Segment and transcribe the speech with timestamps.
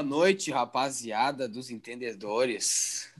[0.00, 3.12] boa noite, rapaziada dos entendedores.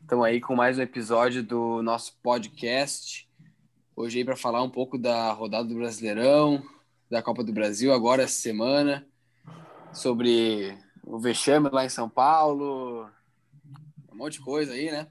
[0.00, 3.28] Estamos aí com mais um episódio do nosso podcast.
[3.96, 6.62] Hoje aí para falar um pouco da rodada do Brasileirão,
[7.10, 9.04] da Copa do Brasil agora essa semana,
[9.92, 13.10] sobre o vexame lá em São Paulo,
[14.12, 15.08] um monte de coisa aí, né?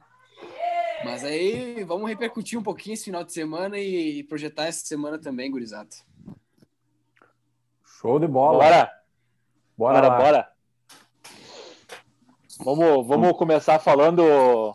[1.03, 5.51] Mas aí vamos repercutir um pouquinho esse final de semana e projetar essa semana também,
[5.51, 5.89] gurizada.
[7.83, 8.63] Show de bola.
[8.63, 8.91] Bora!
[9.77, 10.17] Bora, bora.
[10.17, 10.56] bora.
[12.63, 14.73] Vamos, vamos começar falando.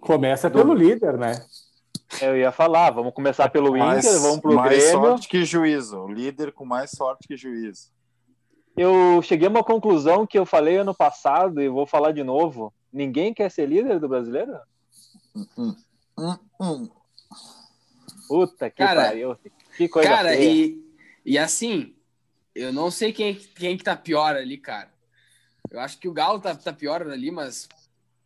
[0.00, 0.58] Começa do...
[0.58, 1.44] pelo líder, né?
[2.20, 5.00] Eu ia falar, vamos começar pelo mais, Inter, vamos pro mais Grêmio.
[5.00, 7.90] Mais sorte que juízo, líder com mais sorte que juízo.
[8.76, 12.72] Eu cheguei a uma conclusão que eu falei ano passado e vou falar de novo.
[12.92, 14.58] Ninguém quer ser líder do brasileiro?
[15.34, 15.74] Hum,
[16.18, 16.88] hum, hum.
[18.28, 19.36] Puta que cara, pariu.
[19.76, 20.66] Que coisa Cara, feia.
[20.66, 20.84] e,
[21.24, 21.94] e assim,
[22.54, 24.91] eu não sei quem, quem que tá pior ali, cara.
[25.72, 27.66] Eu acho que o Galo tá, tá pior ali, mas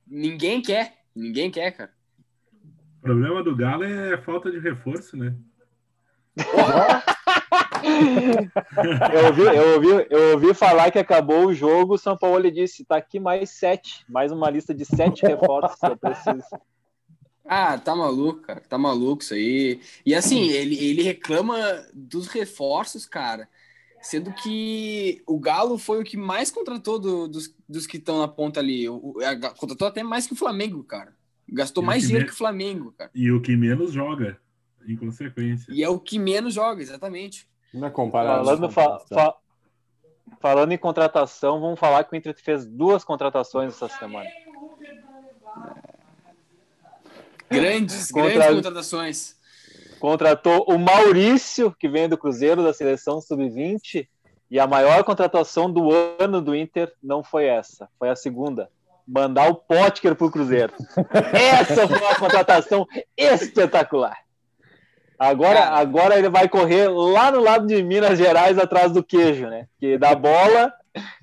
[0.04, 1.04] ninguém quer.
[1.14, 1.92] Ninguém quer, cara.
[2.98, 5.32] O problema do Galo é falta de reforço, né?
[9.14, 12.84] eu, ouvi, eu, ouvi, eu ouvi falar que acabou o jogo, o São Paulo disse,
[12.84, 16.44] tá aqui mais sete, mais uma lista de sete reforços que eu preciso.
[17.44, 18.60] Ah, tá maluco, cara.
[18.60, 19.80] Tá maluco isso aí.
[20.04, 21.56] E assim, ele, ele reclama
[21.94, 23.48] dos reforços, cara.
[24.00, 28.28] Sendo que o Galo foi o que mais contratou do, dos, dos que estão na
[28.28, 28.88] ponta ali.
[28.88, 31.14] O, a, contratou até mais que o Flamengo, cara.
[31.48, 32.28] Gastou mais que dinheiro me...
[32.28, 33.10] que o Flamengo, cara.
[33.14, 34.38] E o que menos joga,
[34.86, 35.72] em consequência.
[35.72, 37.48] E é o que menos joga, exatamente.
[37.72, 38.44] Na comparação.
[38.44, 39.34] Falando, fa, fa,
[40.40, 44.28] falando em contratação, vamos falar que o Inter fez duas contratações essa semana.
[47.48, 48.34] Grandes, Contra...
[48.34, 49.36] grandes contratações.
[49.98, 54.06] Contratou o Maurício, que vem do Cruzeiro, da seleção sub-20,
[54.50, 58.70] e a maior contratação do ano do Inter não foi essa, foi a segunda.
[59.06, 60.72] Mandar o Potker para o Cruzeiro.
[61.32, 62.86] essa foi uma contratação
[63.16, 64.18] espetacular.
[65.18, 69.66] Agora, agora ele vai correr lá no lado de Minas Gerais, atrás do queijo, né?
[69.78, 70.72] Que da bola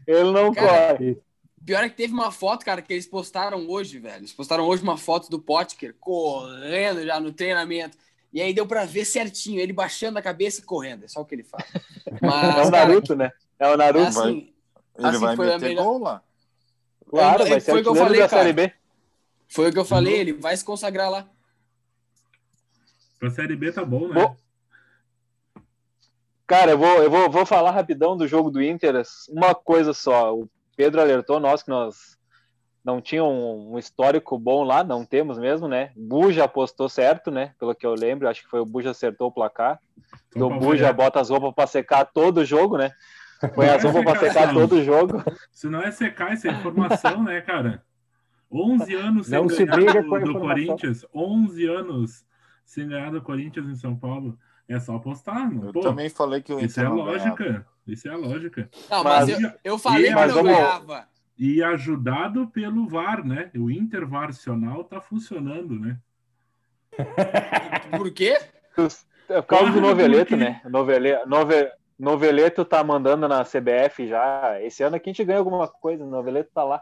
[0.07, 1.17] ele não cara, corre.
[1.65, 4.17] Pior é que teve uma foto, cara, que eles postaram hoje, velho.
[4.17, 7.97] Eles postaram hoje uma foto do Potker correndo já no treinamento.
[8.33, 11.05] E aí deu para ver certinho, ele baixando a cabeça e correndo.
[11.05, 11.63] É só o que ele faz.
[12.21, 13.31] Mas, é o Naruto, cara, né?
[13.59, 14.07] É o Naruto.
[14.07, 15.83] Assim, vai, ele assim vai meter melhor...
[15.83, 16.23] gol lá.
[17.07, 18.29] Claro, vai ser foi o que eu falei, cara.
[18.29, 18.73] Série B.
[19.47, 21.29] Foi o que eu falei, ele vai se consagrar lá.
[23.19, 24.15] Pra Série B tá bom, né?
[24.15, 24.35] Bom,
[26.47, 29.03] cara, eu vou, eu vou, vou falar rapidão do jogo do Inter.
[29.29, 30.35] Uma coisa só.
[30.35, 32.17] O Pedro alertou nós que nós
[32.83, 35.91] não tinha um, um, histórico bom lá, não temos mesmo, né?
[35.95, 37.53] Buja apostou certo, né?
[37.57, 39.79] Pelo que eu lembro, acho que foi o Buja acertou o placar.
[40.35, 42.91] Então, o Buja bota as roupas para secar todo o jogo, né?
[43.55, 45.23] Põe as roupas para secar todo o jogo.
[45.51, 47.83] Se não é secar, isso é informação, né, cara?
[48.51, 52.25] 11 anos sem não ganhar do, do Corinthians, 11 anos
[52.65, 54.37] sem ganhar do Corinthians em São Paulo.
[54.67, 55.51] É só apostar.
[55.51, 55.67] Não?
[55.67, 57.43] Eu Pô, também falei que o Inter Isso é a lógica.
[57.43, 57.65] Ganhava.
[57.85, 58.69] Isso é a lógica.
[58.89, 61.07] Não, mas, mas eu, eu falei que não ganhava.
[61.43, 63.51] E ajudado pelo VAR, né?
[63.53, 65.99] O intervarcional tá funcionando, né?
[67.97, 68.39] Por quê?
[69.27, 70.61] É por causa do Noveleto, né?
[70.63, 74.57] Noveleto, Nove, Noveleto tá mandando na CBF já.
[74.61, 76.81] Esse ano aqui a gente ganha alguma coisa, o Noveleto tá lá.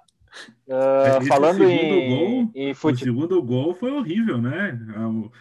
[0.67, 3.01] Uh, falando em, gol, em fute...
[3.01, 4.79] O segundo gol foi horrível, né?
[4.95, 5.31] Ah,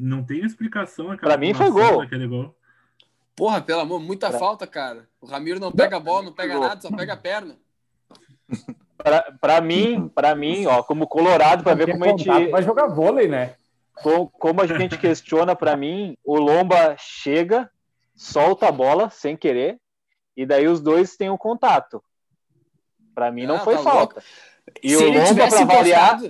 [0.00, 1.16] não tem explicação.
[1.16, 2.04] Para mim foi gol.
[2.28, 2.56] gol.
[3.36, 4.40] Porra, pelo amor, muita pra...
[4.40, 5.08] falta, cara.
[5.20, 7.56] O Ramiro não pega a bola, não pega nada, só pega a perna.
[9.40, 13.28] Para mim, para mim, ó, como colorado, para ver como a gente vai jogar vôlei,
[13.28, 13.54] né?
[13.94, 17.70] Como, como a gente questiona, para mim, o Lomba chega,
[18.14, 19.78] solta a bola sem querer
[20.36, 22.02] e daí os dois têm o um contato.
[23.14, 24.22] Para mim não, não foi tá falta.
[24.82, 26.20] E Se o Lomba para variar,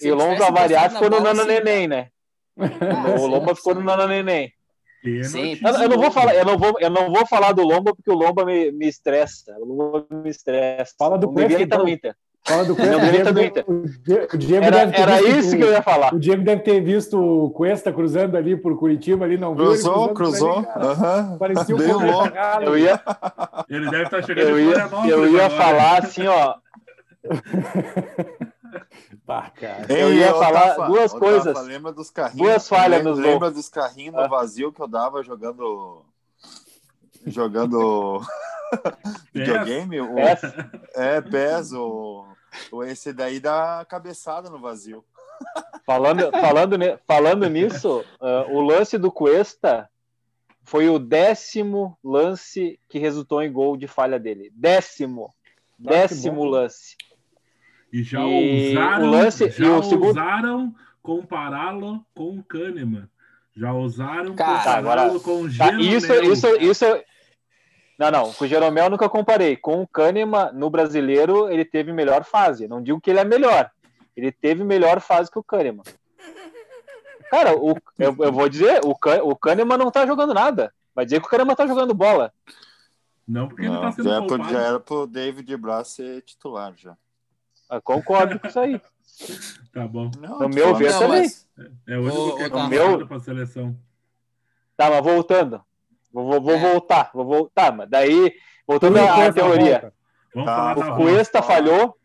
[0.00, 2.10] e o Lomba variar ficou no Nana Neném, né?
[2.58, 4.52] Ah, o Lomba ficou no Nana Neném.
[5.24, 7.94] Sim, eu, eu, não vou falar, eu não vou, eu não vou falar do Lomba
[7.94, 9.54] porque o Lomba me, me estressa.
[9.60, 10.94] O Lomba me estressa.
[10.98, 11.82] Fala do Cuesta, então.
[11.82, 12.16] no Inter.
[12.42, 13.32] Fala do Cuesta.
[13.32, 13.64] Não, Inter.
[13.68, 16.14] O Diego era era isso que eu ia falar.
[16.14, 20.14] O Diego deve ter visto o Cuesta cruzando ali por Curitiba ali, não cruzou, viu?
[20.14, 20.96] Cruzou, cruzou.
[20.96, 21.38] Uhum.
[21.38, 22.32] Parecia um louco.
[22.62, 22.98] Eu ia,
[23.68, 26.54] ele deve estar chegando eu ia, eu ia falar assim, ó.
[29.24, 29.52] Bah.
[29.88, 31.66] Eu ia falar duas coisas.
[31.66, 32.46] lembra dos carrinhos?
[32.46, 36.04] Duas falhas nos Lembra dos carrinhos no vazio que eu dava jogando.
[37.26, 38.20] Jogando.
[39.32, 40.00] videogame?
[40.00, 40.18] O...
[40.94, 41.72] É, PES.
[41.72, 42.26] O...
[42.84, 45.04] Esse daí dá cabeçada no vazio.
[45.84, 46.76] Falando, falando,
[47.06, 49.88] falando nisso, uh, o lance do Cuesta
[50.62, 54.50] foi o décimo lance que resultou em gol de falha dele.
[54.54, 55.34] Décimo.
[55.78, 56.96] Décimo lance.
[57.94, 60.10] E já e usaram, o lance, já e o segundo...
[60.10, 63.08] usaram compará-lo com o Kahneman.
[63.54, 66.84] Já usaram Cara, agora, com o tá, isso, isso, isso,
[67.96, 69.56] não, não, com o Jeromel nunca comparei.
[69.56, 72.66] Com o Kahneman, no brasileiro, ele teve melhor fase.
[72.66, 73.70] Não digo que ele é melhor.
[74.16, 75.84] Ele teve melhor fase que o Kahneman.
[77.30, 78.90] Cara, o, eu, eu vou dizer, o,
[79.22, 80.74] o Kahneman não tá jogando nada.
[80.92, 82.32] Vai dizer que o Kahneman tá jogando bola.
[83.26, 84.50] Não, porque não, ele tá sendo já, poupado.
[84.50, 86.96] já era pro David Braz ser titular, já.
[87.70, 88.80] Eu concordo com isso aí.
[89.72, 90.10] Tá bom.
[90.18, 91.22] Não, no meu ver também.
[91.22, 91.48] Mas...
[91.86, 93.06] É, é o único que é tá meu...
[93.06, 93.76] pra seleção.
[94.76, 95.62] Tá, mas voltando.
[96.12, 96.72] Vou, vou, vou é.
[96.72, 98.32] voltar, vou voltar, mas daí,
[98.66, 99.92] voltando à teoria.
[100.32, 101.96] Tá, o Cuesta falhou,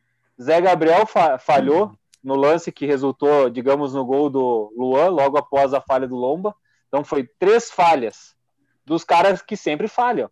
[0.41, 5.73] Zé Gabriel fa falhou no lance que resultou, digamos, no gol do Luan, logo após
[5.73, 6.55] a falha do Lomba.
[6.87, 8.35] Então foi três falhas
[8.85, 10.29] dos caras que sempre falham.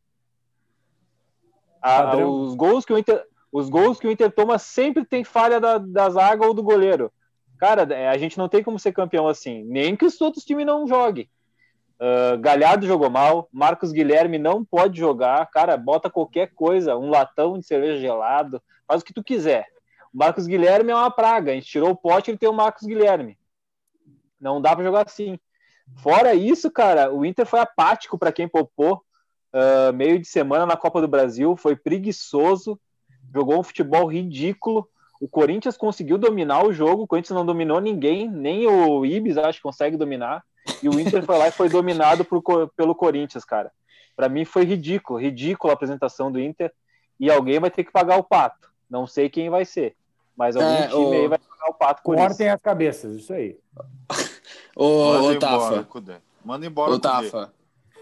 [1.81, 5.59] A, os gols que o Inter, os gols que o Inter toma sempre tem falha
[5.59, 7.11] da, da zaga ou do goleiro.
[7.57, 10.65] Cara, é, a gente não tem como ser campeão assim, nem que os outros times
[10.65, 11.29] não joguem.
[11.99, 17.57] Uh, Galhardo jogou mal, Marcos Guilherme não pode jogar, cara, bota qualquer coisa, um latão
[17.57, 19.65] de cerveja gelado, faz o que tu quiser.
[20.13, 22.85] O Marcos Guilherme é uma praga, a gente tirou o pote e tem o Marcos
[22.85, 23.35] Guilherme.
[24.39, 25.39] Não dá para jogar assim.
[25.95, 29.01] Fora isso, cara, o Inter foi apático para quem poupou
[29.53, 32.79] uh, meio de semana na Copa do Brasil, foi preguiçoso,
[33.33, 34.87] jogou um futebol ridículo.
[35.19, 39.59] O Corinthians conseguiu dominar o jogo, o Corinthians não dominou ninguém, nem o Ibis acho
[39.59, 40.43] que consegue dominar.
[40.81, 42.41] E o Inter foi lá e foi dominado por,
[42.75, 43.71] pelo Corinthians, cara.
[44.15, 46.71] Para mim foi ridículo, ridículo a apresentação do Inter.
[47.19, 48.69] E alguém vai ter que pagar o pato.
[48.89, 49.95] Não sei quem vai ser,
[50.35, 51.11] mas algum é, time o...
[51.13, 53.57] aí vai pagar o pato por Cortem as cabeças, isso aí.
[54.75, 55.87] ô, ô Tafa.
[56.45, 57.51] Manda embora, ô, Tafa.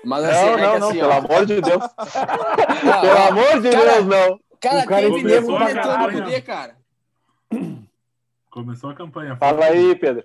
[0.04, 1.18] Mas assim, não, é não, não, assim, pelo ó...
[1.18, 1.83] amor de Deus.
[2.83, 4.39] Não, pelo amor de cara, Deus, não.
[4.60, 6.78] Cara, o cara teve nego comentando poder, cara.
[8.50, 9.36] Começou a campanha.
[9.36, 10.24] Fala aí, Pedro.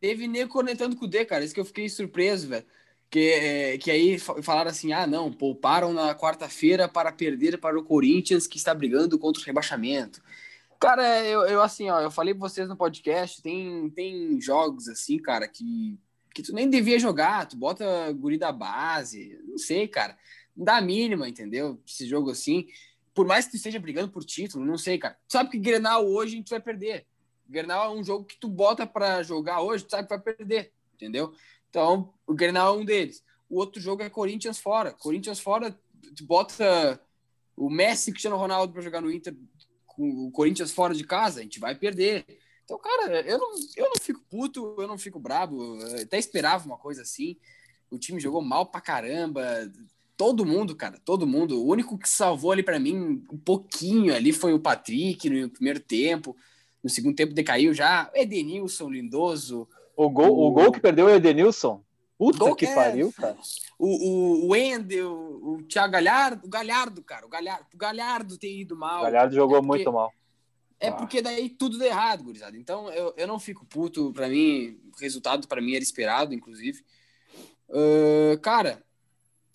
[0.00, 1.44] Teve nego conectando com o D, cara.
[1.44, 2.66] Isso que eu fiquei surpreso, velho.
[3.08, 7.84] Que, é, que aí falaram assim: ah, não, pouparam na quarta-feira para perder para o
[7.84, 10.20] Corinthians, que está brigando contra o rebaixamento.
[10.80, 15.16] Cara, eu, eu assim, ó, eu falei pra vocês no podcast, tem, tem jogos assim,
[15.16, 15.96] cara, que,
[16.34, 20.18] que tu nem devia jogar, tu bota guri da base, não sei, cara.
[20.56, 21.80] Não dá a mínima, entendeu?
[21.86, 22.66] Esse jogo assim.
[23.14, 25.18] Por mais que tu esteja brigando por título, não sei, cara.
[25.28, 27.06] Tu sabe que Grenal hoje a gente vai perder.
[27.48, 30.72] Grenal é um jogo que tu bota para jogar hoje, tu sabe que vai perder,
[30.94, 31.34] entendeu?
[31.68, 33.22] Então, o Grenal é um deles.
[33.48, 34.92] O outro jogo é Corinthians fora.
[34.92, 35.78] Corinthians fora,
[36.16, 37.00] tu bota
[37.56, 39.36] o Messi e Cristiano Ronaldo para jogar no Inter
[39.86, 42.24] com o Corinthians fora de casa, a gente vai perder.
[42.64, 45.76] Então, cara, eu não, eu não fico puto, eu não fico brabo.
[45.80, 47.36] Eu até esperava uma coisa assim.
[47.90, 49.70] O time jogou mal pra caramba.
[50.16, 51.62] Todo mundo, cara, todo mundo.
[51.62, 55.80] O único que salvou ali para mim um pouquinho ali foi o Patrick no primeiro
[55.80, 56.36] tempo.
[56.82, 58.10] No segundo tempo decaiu já.
[58.14, 59.68] Edenilson, lindoso.
[59.96, 60.48] O gol, o...
[60.48, 61.82] o gol que perdeu é o Edenilson.
[62.18, 62.74] Puta que é...
[62.74, 63.36] pariu, cara.
[63.78, 68.60] O, o, o Wendel, o Thiago Galhardo, o Galhardo, cara, o Galhardo, o Galhardo ter
[68.60, 69.00] ido mal.
[69.00, 70.12] O Galhardo jogou é porque, muito mal.
[70.78, 70.92] É ah.
[70.92, 72.56] porque daí tudo deu errado, gurizada.
[72.56, 76.84] Então eu, eu não fico puto, para mim, o resultado para mim era esperado, inclusive.
[77.68, 78.84] Uh, cara,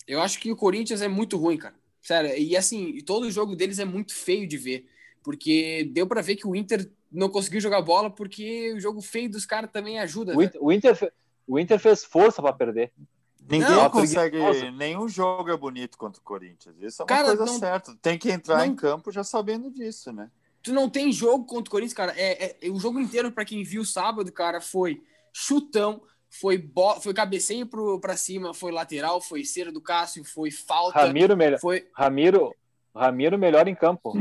[0.08, 1.74] eu acho que o Corinthians é muito ruim, cara.
[2.00, 4.88] Sério, e assim, todo jogo deles é muito feio de ver,
[5.22, 9.30] porque deu para ver que o Inter não conseguiu jogar bola porque o jogo feio
[9.30, 10.34] dos caras também ajuda.
[10.34, 10.44] O, né?
[10.46, 11.12] Inter, o, Inter,
[11.46, 12.92] o Inter fez força para perder.
[13.40, 14.38] Ninguém não, consegue.
[14.72, 16.76] Nenhum jogo é bonito contra o Corinthians.
[16.80, 17.96] Isso é uma cara, coisa não, certa.
[18.02, 20.30] Tem que entrar não, em campo já sabendo disso, né?
[20.62, 22.12] Tu não tem jogo contra o Corinthians, cara.
[22.16, 27.00] É, é o jogo inteiro, para quem viu sábado, cara, foi chutão, foi, bo...
[27.00, 31.00] foi cabeceio pro, pra cima, foi lateral, foi cera do Cássio, foi falta.
[31.00, 31.58] Ramiro melhor.
[31.58, 31.86] Foi...
[31.94, 32.54] Ramiro,
[32.94, 34.12] Ramiro melhor em campo.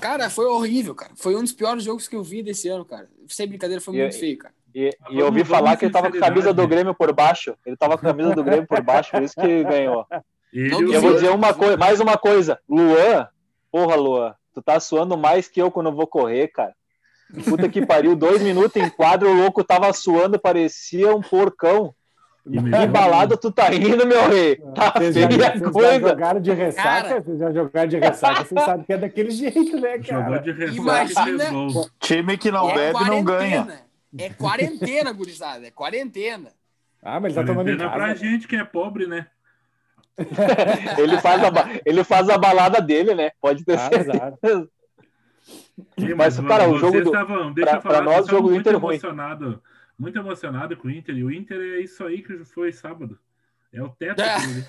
[0.00, 1.12] Cara, foi horrível, cara.
[1.16, 3.08] Foi um dos piores jogos que eu vi desse ano, cara.
[3.28, 4.54] Sem brincadeira, foi e, muito feio, cara.
[4.74, 7.56] E, e eu ouvi falar que ele tava com a camisa do Grêmio por baixo.
[7.64, 10.06] Ele tava com a camisa do Grêmio por baixo, por isso que ganhou.
[10.52, 12.60] E eu vou dizer uma coisa, mais uma coisa.
[12.68, 13.28] Luan,
[13.70, 16.74] porra, Luan, tu tá suando mais que eu quando eu vou correr, cara.
[17.44, 21.94] Puta que pariu, dois minutos em quadro, o louco tava suando, parecia um porcão.
[22.44, 24.56] Que balada tu tá indo, meu rei?
[24.74, 25.92] Tá vocês feia já, vocês coisa.
[25.92, 27.08] já jogaram de ressaca?
[27.08, 30.24] Cara, vocês já jogaram de ressaca, vocês sabem que é daquele jeito, né, cara?
[30.24, 31.44] Jogou de ressaca Imagina,
[31.98, 33.84] Time que não é bebe não ganha.
[34.18, 36.50] É quarentena, gurizada, é quarentena.
[37.02, 37.90] Ah, mas tá tomando em casa.
[37.90, 39.26] pra gente que é pobre, né?
[40.98, 41.50] ele, faz a,
[41.84, 43.32] ele faz a balada dele, né?
[43.40, 44.68] Pode ter ah, certeza.
[45.44, 47.06] Sim, mas, mas, cara, o jogo do...
[47.06, 49.44] Estavam, deixa pra, eu falar, pra nós, o jogo do Inter é emocionado.
[49.46, 49.60] Ruim
[49.98, 51.16] muito emocionado com o Inter.
[51.16, 53.18] E o Inter é isso aí que foi sábado.
[53.72, 54.64] É o teto dele.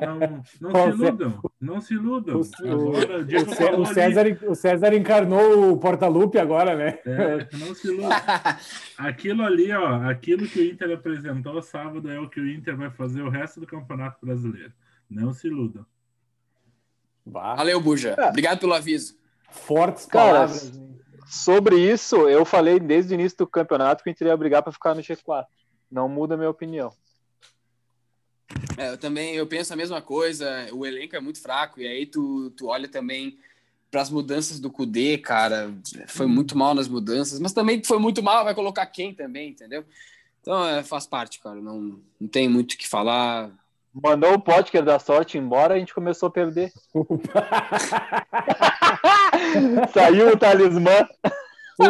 [0.00, 1.42] não, não se iludam.
[1.60, 2.40] Não se iludam.
[2.40, 6.98] O, agora, o, o, César, o César encarnou o Portalupe agora, né?
[7.04, 8.08] É, não se iludam.
[8.96, 12.90] Aquilo ali, ó, aquilo que o Inter apresentou sábado é o que o Inter vai
[12.90, 14.72] fazer o resto do Campeonato Brasileiro.
[15.08, 15.84] Não se iludam.
[17.24, 18.14] Valeu, Buja.
[18.18, 18.28] É.
[18.30, 19.18] Obrigado pelo aviso.
[19.50, 20.70] Fortes palavras.
[20.70, 20.88] Cara,
[21.26, 24.72] sobre isso, eu falei desde o início do campeonato que a gente ia brigar para
[24.72, 25.44] ficar no G4.
[25.90, 26.92] Não muda a minha opinião.
[28.76, 30.68] É, eu também eu penso a mesma coisa.
[30.72, 33.38] O elenco é muito fraco, e aí tu, tu olha também
[33.90, 35.74] para as mudanças do Kudê, cara.
[36.06, 36.30] Foi hum.
[36.30, 39.84] muito mal nas mudanças, mas também foi muito mal, vai colocar quem também, entendeu?
[40.40, 41.60] Então é, faz parte, cara.
[41.60, 43.50] Não, não tem muito o que falar.
[44.02, 46.72] Mandou o Potker da sorte embora, a gente começou a perder.
[49.92, 51.08] Saiu o talismã.
[51.78, 51.84] O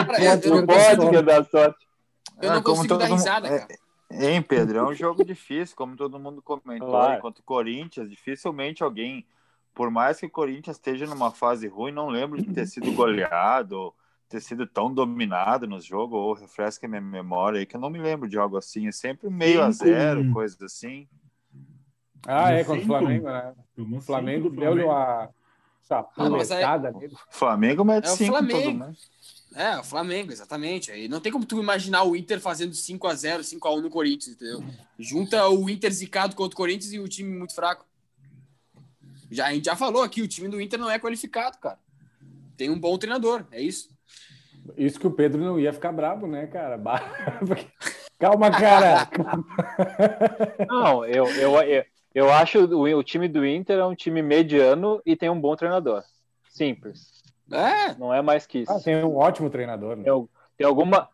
[0.66, 1.88] Potker da sorte.
[2.40, 3.66] Eu não ah, consigo dar risada, cara.
[4.10, 4.78] Hein, Pedro?
[4.78, 6.88] É um jogo difícil, como todo mundo comentou.
[6.88, 7.18] Claro.
[7.18, 9.26] Enquanto o Corinthians, dificilmente alguém,
[9.74, 13.92] por mais que o Corinthians esteja numa fase ruim, não lembro de ter sido goleado,
[14.28, 17.90] ter sido tão dominado no jogo, ou refresca a minha memória aí, que eu não
[17.90, 18.88] me lembro de algo assim.
[18.88, 21.06] É sempre meio a zero, coisa assim.
[22.26, 23.54] Ah, é, contra o Flamengo, né?
[23.76, 25.28] O Flamengo deu-lhe a
[25.88, 28.62] chapuletada ah, Flamengo mete é cinco Flamengo.
[28.62, 28.96] todo mundo.
[29.54, 30.92] É, o Flamengo, exatamente.
[30.92, 33.80] Aí não tem como tu imaginar o Inter fazendo 5 a 0 5 a 1
[33.80, 34.62] no Corinthians, entendeu?
[34.98, 37.87] Junta o Inter zicado contra o Corinthians e o time muito fraco.
[39.30, 41.78] Já, a gente já falou aqui, o time do Inter não é qualificado, cara.
[42.56, 43.88] Tem um bom treinador, é isso.
[44.76, 46.78] Isso que o Pedro não ia ficar bravo, né, cara?
[48.18, 49.08] Calma, cara.
[50.68, 51.84] Não, eu, eu, eu,
[52.18, 55.54] eu acho o, o time do Inter é um time mediano e tem um bom
[55.54, 56.02] treinador.
[56.50, 57.22] Simples.
[57.48, 57.94] É.
[57.94, 58.72] Não é mais que isso.
[58.72, 59.96] Ah, tem um ótimo treinador.
[59.96, 60.02] Né?
[60.02, 61.08] Tem, tem, alguma.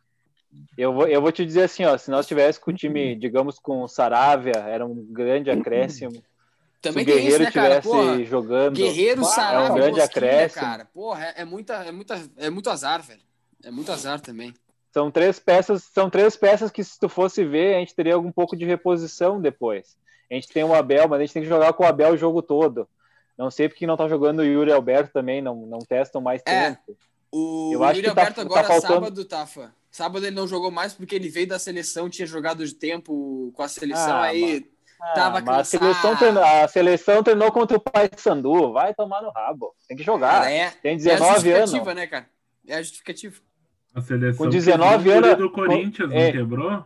[0.78, 3.58] Eu vou, eu vou te dizer assim, ó, se nós tivéssemos com o time, digamos,
[3.58, 6.23] com o Saravia, era um grande acréscimo.
[6.80, 8.76] Também se o Guerreiro isso, né, jogando.
[8.76, 10.64] Guerreiro, Saravia, é um grande acréscimo.
[10.64, 10.84] Cara.
[10.87, 13.23] Porra, é, é, muita, é, muita, é muito azar, velho.
[13.62, 14.54] É muito azar também.
[14.90, 18.32] São três peças, são três peças que se tu fosse ver, a gente teria um
[18.32, 19.99] pouco de reposição depois.
[20.31, 22.16] A gente tem o Abel, mas a gente tem que jogar com o Abel o
[22.16, 22.88] jogo todo.
[23.37, 26.71] Não sei porque não tá jogando o Yuri Alberto também, não, não testam mais é,
[26.71, 26.97] tempo.
[27.31, 28.95] O, eu acho Yuri que tá- Alberto tá, agora, tá faltando...
[28.95, 29.75] sábado, Tafa.
[29.90, 33.62] Sábado ele não jogou mais porque ele veio da seleção, tinha jogado de tempo com
[33.62, 34.66] a seleção, ah, aí
[34.99, 35.14] mas...
[35.14, 35.61] tava ah, cansado.
[35.61, 39.75] A seleção, treinou, a seleção treinou contra o Pai Sandu, vai tomar no rabo.
[39.87, 40.50] Tem que jogar.
[40.50, 41.95] É, Tem 19 é a anos.
[41.95, 42.26] né, cara?
[42.66, 43.37] É a justificativa.
[43.95, 45.38] A seleção com 19 anos.
[45.38, 46.85] do Corinthians, é, não quebrou?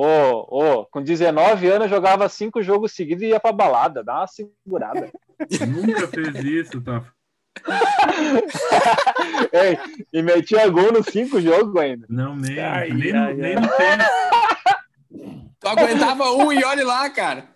[0.00, 4.28] Ô, ô, com 19 anos jogava cinco jogos seguidos e ia pra balada, dá uma
[4.28, 5.10] segurada.
[5.66, 7.04] Nunca fez isso, tá?
[9.52, 9.76] Ei,
[10.12, 12.06] e metia gol nos cinco jogos ainda.
[12.08, 13.34] Não, nem, ai, nem, ai, no, ai.
[13.34, 14.04] nem no tempo.
[15.58, 17.48] Tu aguentava um e olhe lá, cara.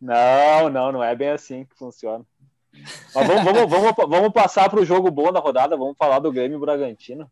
[0.00, 2.24] Não, não, não é bem assim que funciona.
[3.12, 6.30] Mas vamos, vamos, vamos, vamos passar para o jogo bom da rodada, vamos falar do
[6.30, 7.28] Grêmio Bragantino.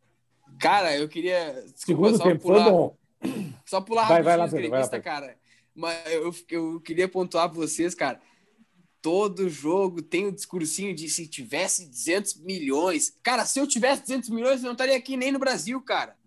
[0.58, 1.62] Cara, eu queria.
[1.72, 2.96] Desculpa, Segundo tempo, pular, foi bom.
[3.66, 5.36] Só pular vai, vai lá, Pedro, vai lá, cara.
[5.74, 8.20] Mas eu, eu queria pontuar para vocês, cara
[9.06, 13.16] todo jogo tem o um discursinho de se tivesse 200 milhões.
[13.22, 16.16] Cara, se eu tivesse 200 milhões, eu não estaria aqui nem no Brasil, cara.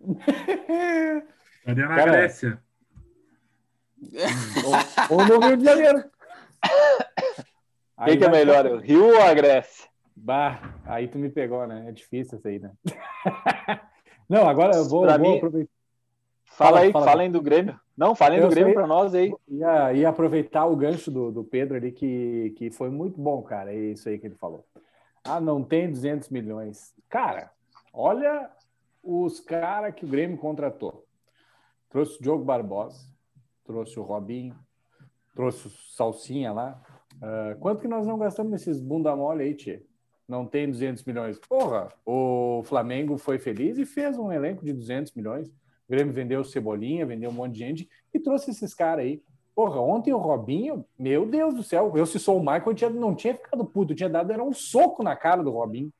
[1.60, 2.62] Estaria na cara, Grécia.
[5.10, 6.04] ou, ou, no Rio de Janeiro.
[8.06, 9.86] Quem que é melhor, o Rio ou a Grécia?
[10.16, 11.84] Bah, aí tu me pegou, né?
[11.86, 12.72] É difícil isso aí, né?
[14.26, 15.36] não, agora eu vou, vou mim...
[15.36, 15.79] aproveitar.
[16.50, 17.80] Fala, fala aí, fala, falem do Grêmio.
[17.96, 19.32] Não, falem do Grêmio para nós aí.
[19.48, 23.72] Ia, ia aproveitar o gancho do, do Pedro ali, que, que foi muito bom, cara.
[23.72, 24.64] É isso aí que ele falou.
[25.24, 26.94] Ah, não tem 200 milhões.
[27.08, 27.50] Cara,
[27.92, 28.50] olha
[29.02, 31.06] os caras que o Grêmio contratou.
[31.88, 33.06] Trouxe o Diogo Barbosa,
[33.64, 34.56] trouxe o Robinho,
[35.34, 36.82] trouxe o Salsinha lá.
[37.16, 39.82] Uh, quanto que nós não gastamos nesses bunda mole aí, Tchê?
[40.28, 41.38] Não tem 200 milhões.
[41.48, 45.50] Porra, o Flamengo foi feliz e fez um elenco de 200 milhões.
[45.90, 49.20] O Grêmio vendeu Cebolinha, vendeu um monte de gente e trouxe esses caras aí.
[49.56, 52.90] Porra, ontem o Robinho, meu Deus do céu, eu se sou o Michael, eu tinha,
[52.90, 55.90] não tinha ficado puto, eu tinha dado era um soco na cara do Robinho.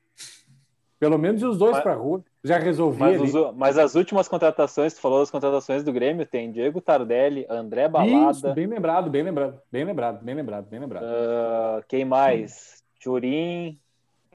[1.01, 2.23] Pelo menos os dois para rua.
[2.45, 3.01] Já resolvi.
[3.01, 7.45] Mas, os, mas, as últimas contratações, tu falou das contratações do Grêmio, tem Diego Tardelli,
[7.51, 8.31] André Balada.
[8.31, 11.03] Isso, bem lembrado, bem lembrado, bem lembrado, bem lembrado, bem lembrado.
[11.03, 12.81] Uh, quem mais?
[13.03, 13.77] Turim,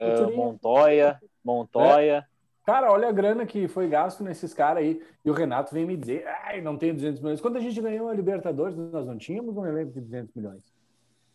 [0.02, 2.28] uh, Montoya, Montoya.
[2.30, 2.35] É.
[2.66, 5.02] Cara, olha a grana que foi gasto nesses caras aí.
[5.24, 7.40] E o Renato vem me dizer, ai, não tem 200 milhões.
[7.40, 10.64] Quando a gente ganhou a Libertadores, nós não tínhamos um elenco de 200 milhões.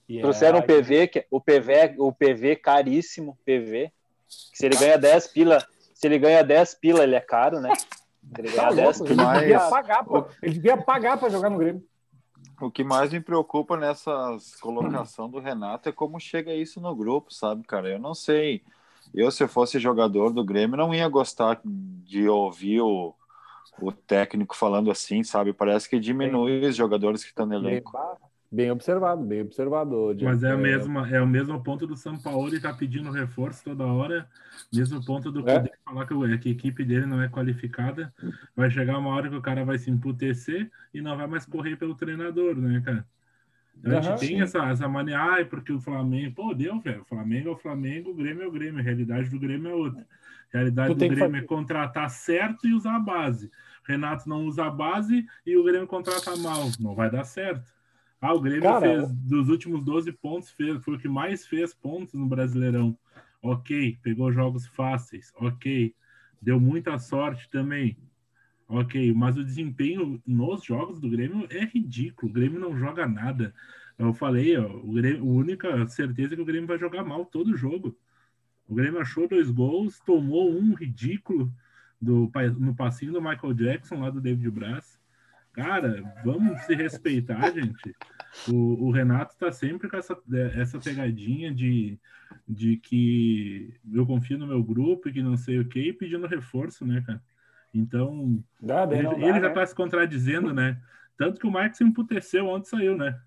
[0.09, 3.93] E é Trouxeram o PV, que, o PV, o PV caríssimo, PV.
[4.51, 7.73] Que se ele ganha 10 pila, se ele ganha 10 pila, ele é caro, né?
[7.77, 9.37] Se ele ganha tá 10 pila.
[9.37, 10.27] Ele devia pagar, pô.
[10.43, 11.85] Ele devia pagar para jogar no Grêmio.
[12.61, 17.33] O que mais me preocupa nessas colocação do Renato é como chega isso no grupo,
[17.33, 17.89] sabe, cara?
[17.89, 18.63] Eu não sei.
[19.15, 23.15] Eu, se eu fosse jogador do Grêmio, não ia gostar de ouvir o,
[23.81, 25.53] o técnico falando assim, sabe?
[25.53, 27.93] Parece que diminui os jogadores que estão no elenco.
[28.53, 30.17] Bem observado, bem observado.
[30.21, 33.63] Mas é, a mesma, é o mesmo ponto do São Paulo, ele tá pedindo reforço
[33.63, 34.29] toda hora.
[34.73, 35.71] Mesmo ponto do é.
[35.85, 38.13] falar que, que a equipe dele não é qualificada.
[38.57, 41.77] Vai chegar uma hora que o cara vai se emputecer e não vai mais correr
[41.77, 43.07] pelo treinador, né, cara?
[43.79, 47.03] Então, a gente tem essa, essa mania, ah, porque o Flamengo, pô, deu, velho.
[47.03, 48.81] O Flamengo é o Flamengo, o Grêmio é o Grêmio.
[48.81, 50.07] A realidade do Grêmio é outra.
[50.53, 53.51] A realidade do Grêmio é contratar certo e usar a base.
[53.85, 56.71] Renato não usa a base e o Grêmio contrata mal.
[56.79, 57.73] Não vai dar certo.
[58.21, 61.73] Ah, o Grêmio Cara, fez, dos últimos 12 pontos, fez, foi o que mais fez
[61.73, 62.97] pontos no Brasileirão.
[63.43, 65.33] Ok, pegou jogos fáceis.
[65.37, 65.95] Ok,
[66.43, 67.97] deu muita sorte também.
[68.73, 72.31] Ok, mas o desempenho nos jogos do Grêmio é ridículo.
[72.31, 73.53] O Grêmio não joga nada.
[73.99, 77.27] Eu falei, ó, o Grêmio, a única certeza é que o Grêmio vai jogar mal
[77.27, 77.99] todo jogo.
[78.69, 81.53] O Grêmio achou dois gols, tomou um ridículo
[82.01, 85.01] do, no passinho do Michael Jackson, lá do David Braz.
[85.53, 87.93] Cara, vamos se respeitar, gente.
[88.49, 90.17] O, o Renato tá sempre com essa,
[90.55, 91.99] essa pegadinha de,
[92.49, 96.29] de que eu confio no meu grupo e que não sei o que, e pedindo
[96.29, 97.21] reforço, né, cara?
[97.73, 99.49] Então, dá, ele, dá, ele, já né?
[99.51, 100.81] tá se contradizendo, né?
[101.17, 103.19] Tanto que o Marcos emputeceu onde saiu, né?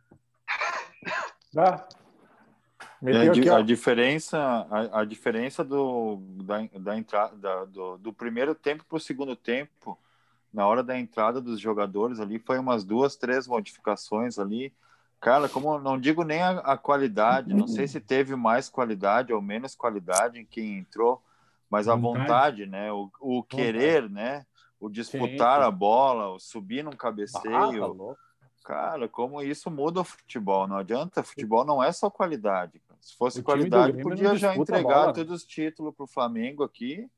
[1.54, 1.88] Dá.
[3.06, 8.86] É, aqui, a, diferença, a, a, diferença do, da, da entrada do, do primeiro tempo
[8.86, 10.00] para o segundo tempo
[10.54, 14.72] na hora da entrada dos jogadores ali, foi umas duas, três modificações ali.
[15.20, 19.42] Cara, como não digo nem a, a qualidade, não sei se teve mais qualidade ou
[19.42, 21.23] menos qualidade em quem entrou,
[21.74, 22.92] mas a vontade, né?
[22.92, 24.46] O, o querer, né?
[24.80, 25.68] O disputar Sim.
[25.68, 27.84] a bola, o subir num cabeceio.
[27.84, 28.16] Ah,
[28.64, 30.68] Cara, como isso muda o futebol.
[30.68, 32.82] Não adianta, futebol não é só qualidade.
[33.02, 37.10] Se fosse o qualidade, podia já entregar todos os títulos para o Flamengo aqui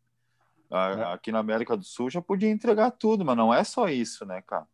[0.72, 1.14] é.
[1.14, 4.42] Aqui na América do Sul já podia entregar tudo, mas não é só isso, né,
[4.46, 4.66] cara?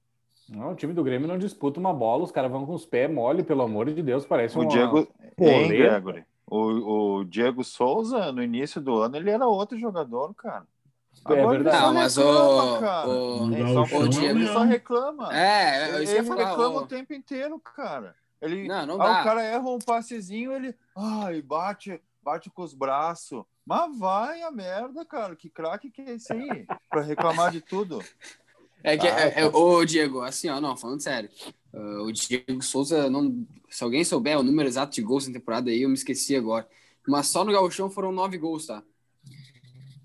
[0.50, 3.12] Não, o time do Grêmio não disputa uma bola, os caras vão com os pés
[3.12, 4.70] mole, pelo amor de Deus, parece o uma...
[4.70, 6.26] Diego, hein, Gregory?
[6.52, 10.68] O, o Diego Souza, no início do ano, ele era outro jogador, cara.
[11.16, 11.82] É Agora é verdade.
[11.82, 13.08] Não, mas reclama, o, cara.
[13.08, 15.34] o, o, o Diego ele só reclama.
[15.34, 16.84] É, eu ele, ele falar, reclama o...
[16.84, 18.14] o tempo inteiro, cara.
[18.42, 19.22] Ele, não, não dá.
[19.22, 23.46] o cara erra um passezinho, ele ai, bate, bate com os braços.
[23.66, 25.38] Mas vai a merda, cara.
[25.38, 26.68] Que craque que é esse aí?
[26.90, 28.04] pra reclamar de tudo.
[28.84, 31.30] É que, ah, é, é, ô Diego, assim, ó, não, falando sério.
[31.74, 35.70] Uh, o Diego Souza, não, se alguém souber o número exato de gols na temporada
[35.70, 36.68] aí, eu me esqueci agora.
[37.08, 38.84] Mas só no Gauchão foram nove gols, tá?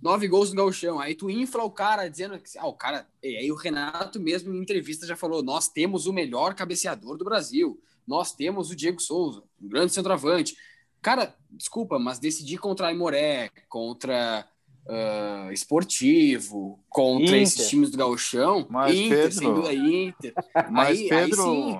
[0.00, 1.00] Nove gols no Gauchão.
[1.00, 3.06] Aí tu infla o cara dizendo que, ah, o cara.
[3.22, 7.24] E aí o Renato mesmo em entrevista já falou: nós temos o melhor cabeceador do
[7.24, 7.80] Brasil.
[8.06, 10.56] Nós temos o Diego Souza, um grande centroavante.
[11.02, 14.48] Cara, desculpa, mas decidir contra a Imoré, contra
[14.86, 17.42] uh, Esportivo, contra Inter.
[17.42, 20.34] esses times do Gauchão, mas Inter, Pedro, sem dúvida, Inter.
[20.70, 21.78] Mas aí, Pedro, aí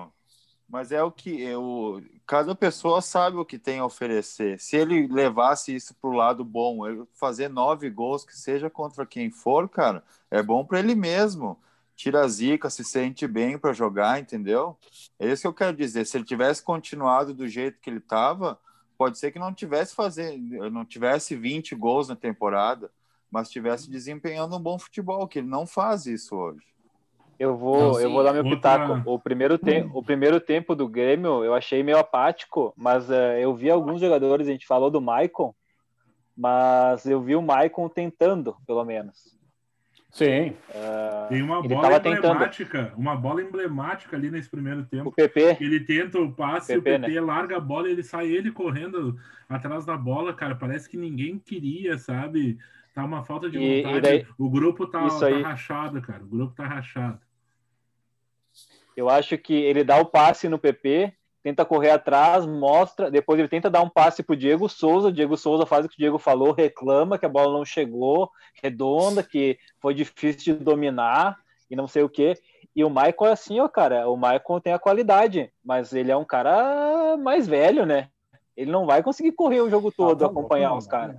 [0.67, 4.59] mas é o que eu, cada pessoa sabe o que tem a oferecer.
[4.59, 9.05] Se ele levasse isso para o lado bom, ele fazer nove gols, que seja contra
[9.05, 11.57] quem for, cara, é bom para ele mesmo.
[11.95, 14.77] Tira a zica, se sente bem para jogar, entendeu?
[15.17, 16.05] É isso que eu quero dizer.
[16.05, 18.59] Se ele tivesse continuado do jeito que ele estava,
[18.97, 22.91] pode ser que não tivesse fazendo, não tivesse 20 gols na temporada,
[23.31, 26.65] mas tivesse desempenhando um bom futebol, que ele não faz isso hoje.
[27.39, 29.01] Eu vou, não, eu vou dar meu pitaco.
[29.05, 33.53] O primeiro, tempo, o primeiro tempo do Grêmio eu achei meio apático, mas uh, eu
[33.53, 35.53] vi alguns jogadores, a gente falou do Maicon,
[36.35, 39.37] mas eu vi o Maicon tentando, pelo menos.
[40.09, 40.55] Sim.
[40.69, 42.97] Uh, Tem uma bola emblemática, tentando.
[42.97, 45.09] uma bola emblemática ali nesse primeiro tempo.
[45.09, 45.57] O PP.
[45.59, 47.21] Ele tenta o passe, PP, o PP né?
[47.21, 49.15] larga a bola, ele sai ele correndo
[49.47, 50.55] atrás da bola, cara.
[50.55, 52.57] Parece que ninguém queria, sabe?
[52.97, 53.93] Tá uma falta de vontade.
[53.93, 56.23] E, e daí, o grupo tá, tá rachado, cara.
[56.23, 57.19] O grupo tá rachado.
[58.95, 63.47] Eu acho que ele dá o passe no PP, tenta correr atrás, mostra, depois ele
[63.47, 66.53] tenta dar um passe pro Diego Souza, Diego Souza faz o que o Diego falou,
[66.53, 68.31] reclama que a bola não chegou,
[68.63, 71.37] redonda, que foi difícil de dominar
[71.69, 72.33] e não sei o que.
[72.75, 76.17] E o Michael é assim, ó, cara, o Michael tem a qualidade, mas ele é
[76.17, 78.09] um cara mais velho, né?
[78.57, 81.15] Ele não vai conseguir correr o jogo todo, ah, tá acompanhar os caras.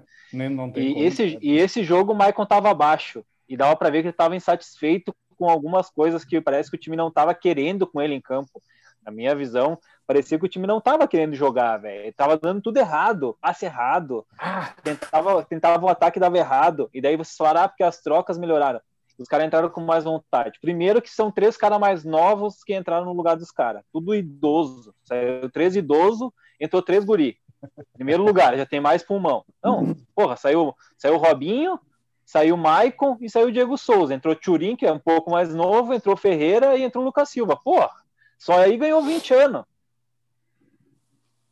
[0.81, 4.11] E, esse, e esse jogo o Michael tava abaixo, e dava para ver que ele
[4.11, 8.15] estava insatisfeito com algumas coisas que parece que o time não estava querendo com ele
[8.15, 8.61] em campo.
[9.05, 12.13] Na minha visão, parecia que o time não estava querendo jogar, velho.
[12.13, 14.27] Tava dando tudo errado, passe errado.
[14.39, 14.75] Ah.
[14.83, 16.91] Tentava, tentava o ataque dava errado.
[16.93, 18.81] E daí você falaram, ah, porque as trocas melhoraram.
[19.19, 20.59] os caras entraram com mais vontade.
[20.61, 23.83] Primeiro que são três caras mais novos que entraram no lugar dos caras.
[23.93, 24.93] Tudo idoso.
[25.05, 27.39] Saiu três idoso, entrou três guri.
[27.93, 29.45] Primeiro lugar, já tem mais pulmão.
[29.63, 31.79] Não, porra, saiu, saiu o Robinho,
[32.25, 34.15] saiu o Maicon e saiu o Diego Souza.
[34.15, 37.57] Entrou Turim, que é um pouco mais novo, entrou Ferreira e entrou o Lucas Silva.
[37.57, 37.91] Porra,
[38.39, 39.65] só aí ganhou 20 anos.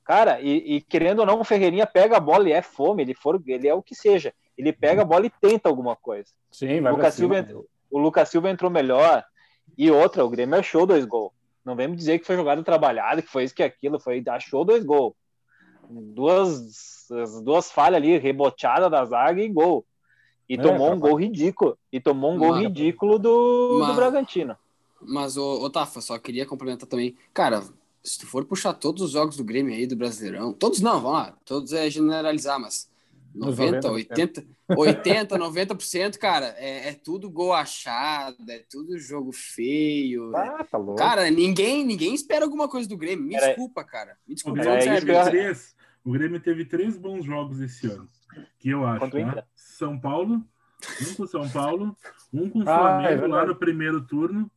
[0.04, 3.12] Cara, e, e, querendo ou não, o Ferreirinha pega a bola e é fome, ele,
[3.12, 4.32] for, ele é o que seja.
[4.56, 6.30] Ele pega a bola e tenta alguma coisa.
[6.52, 9.24] Sim, vai o Lucas, Silva, entrou, o Lucas Silva entrou melhor.
[9.76, 11.32] E outra, o Grêmio achou dois gols.
[11.66, 14.64] Não vem me dizer que foi jogada trabalhada, que foi isso que aquilo, foi achou
[14.64, 15.14] dois gols.
[15.90, 17.09] Duas,
[17.42, 19.85] duas falhas ali, reboteada da zaga e gol.
[20.48, 21.76] E é, tomou um gol ridículo.
[21.92, 24.57] E tomou um gol mas, ridículo do, mas, do Bragantino.
[25.02, 27.16] Mas, ô, ô Tafa, só queria complementar também.
[27.35, 27.64] Cara,
[28.00, 31.18] se tu for puxar todos os jogos do Grêmio aí, do Brasileirão, todos não, vamos
[31.18, 32.88] lá, todos é generalizar, mas
[33.37, 40.35] 90, 80, 80, 90%, cara, é, é, tudo gol achado, é tudo jogo feio.
[40.35, 40.96] Ah, tá louco.
[40.96, 43.27] Cara, ninguém, ninguém espera alguma coisa do Grêmio.
[43.27, 43.49] Me Era...
[43.49, 44.16] desculpa, cara.
[44.27, 44.61] Me desculpa.
[44.61, 48.09] O Grêmio, teve três, o Grêmio teve três bons jogos esse ano,
[48.59, 49.11] que eu acho.
[49.11, 49.44] Tá?
[49.55, 50.42] São Paulo,
[51.03, 51.96] um com São Paulo,
[52.33, 54.51] um com o Flamengo ah, é lá no primeiro turno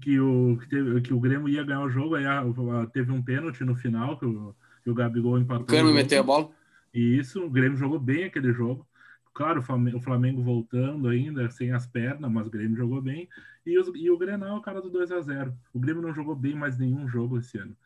[0.00, 3.12] que o, que, teve, que o Grêmio ia ganhar o jogo, aí a, a, teve
[3.12, 5.64] um pênalti no final, que o, que o Gabigol empatou.
[5.64, 6.50] O Grêmio meteu a bola.
[6.92, 8.86] E isso, o Grêmio jogou bem aquele jogo.
[9.34, 13.28] Claro, o Flamengo voltando ainda, sem as pernas, mas o Grêmio jogou bem.
[13.64, 16.34] E, os, e o Grenal o cara do 2 a 0 O Grêmio não jogou
[16.34, 17.76] bem mais nenhum jogo esse ano.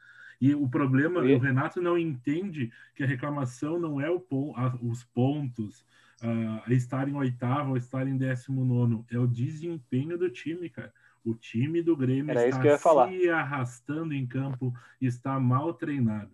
[0.40, 1.34] E o problema, e...
[1.34, 4.24] o Renato não entende que a reclamação não é o,
[4.56, 5.84] a, os pontos,
[6.66, 10.92] a estar em oitavo ou estar em décimo nono, é o desempenho do time, cara.
[11.24, 16.30] O time do Grêmio Era está se arrastando em campo, está mal treinado.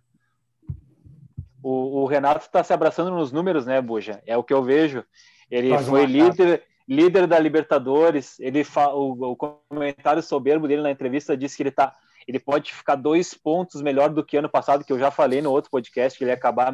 [1.62, 4.23] O, o Renato está se abraçando nos números, né, Buja?
[4.27, 5.05] É o que eu vejo.
[5.51, 8.38] Ele foi líder, líder da Libertadores.
[8.38, 8.88] Ele fa...
[8.88, 11.94] o, o, comentário soberbo dele na entrevista disse que ele tá,
[12.27, 15.51] ele pode ficar dois pontos melhor do que ano passado, que eu já falei no
[15.51, 16.73] outro podcast que ele ia acabar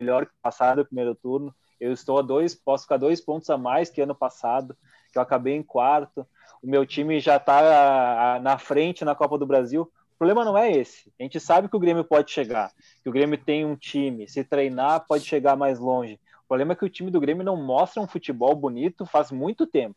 [0.00, 1.54] melhor que passado no primeiro turno.
[1.80, 4.76] Eu estou a dois, posso ficar dois pontos a mais que ano passado,
[5.12, 6.26] que eu acabei em quarto
[6.64, 9.90] o meu time já está na frente na Copa do Brasil.
[10.14, 11.12] O problema não é esse.
[11.18, 12.72] A gente sabe que o Grêmio pode chegar,
[13.02, 16.20] que o Grêmio tem um time, se treinar pode chegar mais longe.
[16.44, 19.66] O problema é que o time do Grêmio não mostra um futebol bonito faz muito
[19.66, 19.96] tempo.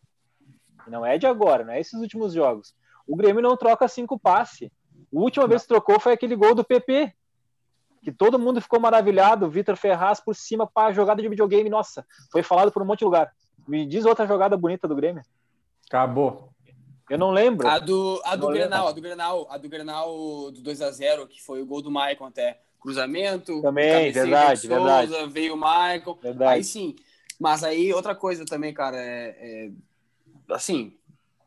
[0.88, 2.74] não é de agora, não é esses últimos jogos.
[3.06, 4.70] O Grêmio não troca cinco passes.
[4.70, 7.14] A última vez que trocou foi aquele gol do PP,
[8.02, 9.50] que todo mundo ficou maravilhado.
[9.50, 11.70] Vitor Ferraz por cima para jogada de videogame.
[11.70, 13.32] Nossa, foi falado por um monte de lugar.
[13.68, 15.24] Me diz outra jogada bonita do Grêmio.
[15.88, 16.50] Acabou.
[17.10, 17.68] Eu não lembro.
[17.68, 21.28] A do, a do Grenal, a do Grenal, a do Grenal do 2 a 0
[21.28, 22.60] que foi o gol do Maicon até.
[22.80, 23.62] Cruzamento.
[23.62, 25.32] Também, verdade, Souza, verdade.
[25.32, 26.18] Veio o Maicon.
[26.22, 26.54] Verdade.
[26.54, 26.96] Aí sim.
[27.40, 29.72] Mas aí, outra coisa também, cara, é, é
[30.54, 30.94] assim,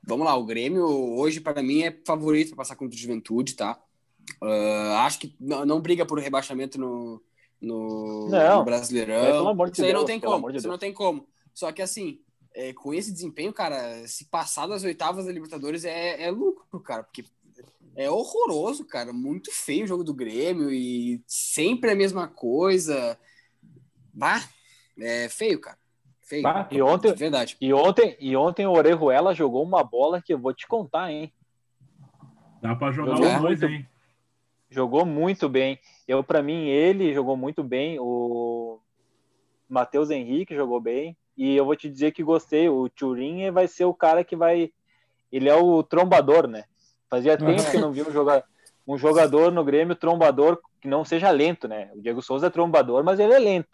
[0.03, 3.79] vamos lá, o Grêmio hoje, para mim, é favorito para passar contra o Juventude, tá?
[4.43, 7.23] Uh, acho que não, não, briga por rebaixamento no,
[7.61, 9.55] no, não, no Brasileirão.
[9.57, 10.51] De isso aí não tem como.
[10.51, 11.27] Isso não tem como.
[11.53, 12.21] Só que assim,
[12.55, 17.03] é, com esse desempenho, cara, se passar das oitavas da Libertadores é, é lucro, cara,
[17.03, 17.25] porque
[17.97, 19.13] é horroroso, cara.
[19.13, 23.19] Muito feio o jogo do Grêmio e sempre a mesma coisa.
[24.13, 24.43] Bah,
[24.99, 25.79] é feio, cara.
[26.23, 26.43] Feio.
[26.43, 27.57] Bah, e ontem, verdade.
[27.61, 31.33] E ontem, e ontem o Orejuela jogou uma bola que eu vou te contar, hein?
[32.63, 33.89] Dá para jogar jogou os dois, hein?
[34.71, 35.79] Jogou muito bem.
[36.07, 37.99] Eu, para mim, ele jogou muito bem.
[37.99, 38.81] O
[39.69, 41.17] Matheus Henrique jogou bem.
[41.41, 42.69] E eu vou te dizer que gostei.
[42.69, 44.71] O Turin vai ser o cara que vai.
[45.33, 46.65] Ele é o trombador, né?
[47.09, 48.45] Fazia tempo que eu não vi um jogador,
[48.87, 51.91] um jogador no Grêmio trombador que não seja lento, né?
[51.95, 53.71] O Diego Souza é trombador, mas ele é lento.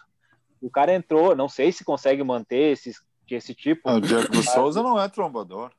[0.62, 2.92] O cara entrou, não sei se consegue manter esse,
[3.29, 3.90] esse tipo.
[3.90, 5.72] o Diego Souza não é trombador.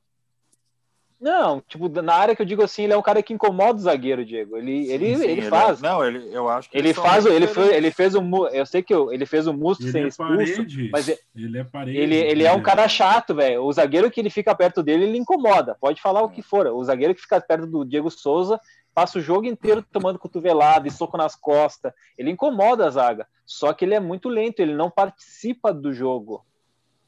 [1.20, 3.82] Não, tipo, na área que eu digo assim, ele é um cara que incomoda o
[3.82, 4.56] zagueiro, Diego.
[4.56, 5.82] Ele, ele, sim, ele, ele faz.
[5.82, 5.88] É...
[5.88, 8.94] Não, ele, eu acho que ele faz, ele fez, ele fez um, eu sei que
[8.94, 10.90] eu, ele fez o um Musto sem é expulso, parede.
[10.92, 11.98] mas ele, ele é parede.
[11.98, 13.64] Ele, ele é um cara chato, velho.
[13.64, 15.76] O zagueiro que ele fica perto dele, ele incomoda.
[15.82, 16.68] Pode falar o que for.
[16.68, 18.60] O zagueiro que fica perto do Diego Souza
[18.94, 21.94] passa o jogo inteiro tomando cotovelada e soco nas costas.
[22.16, 23.28] Ele incomoda a zaga.
[23.44, 26.46] Só que ele é muito lento, ele não participa do jogo.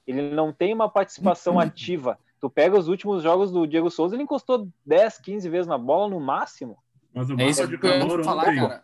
[0.07, 2.17] Ele não tem uma participação ativa.
[2.39, 6.09] Tu pega os últimos jogos do Diego Souza, ele encostou 10, 15 vezes na bola
[6.09, 6.77] no máximo.
[7.13, 8.83] Mas o é mapa de calor falar, ontem, cara.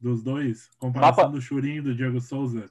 [0.00, 1.36] dos dois, comparação mapa...
[1.36, 2.68] do Churinho e do Diego Souza.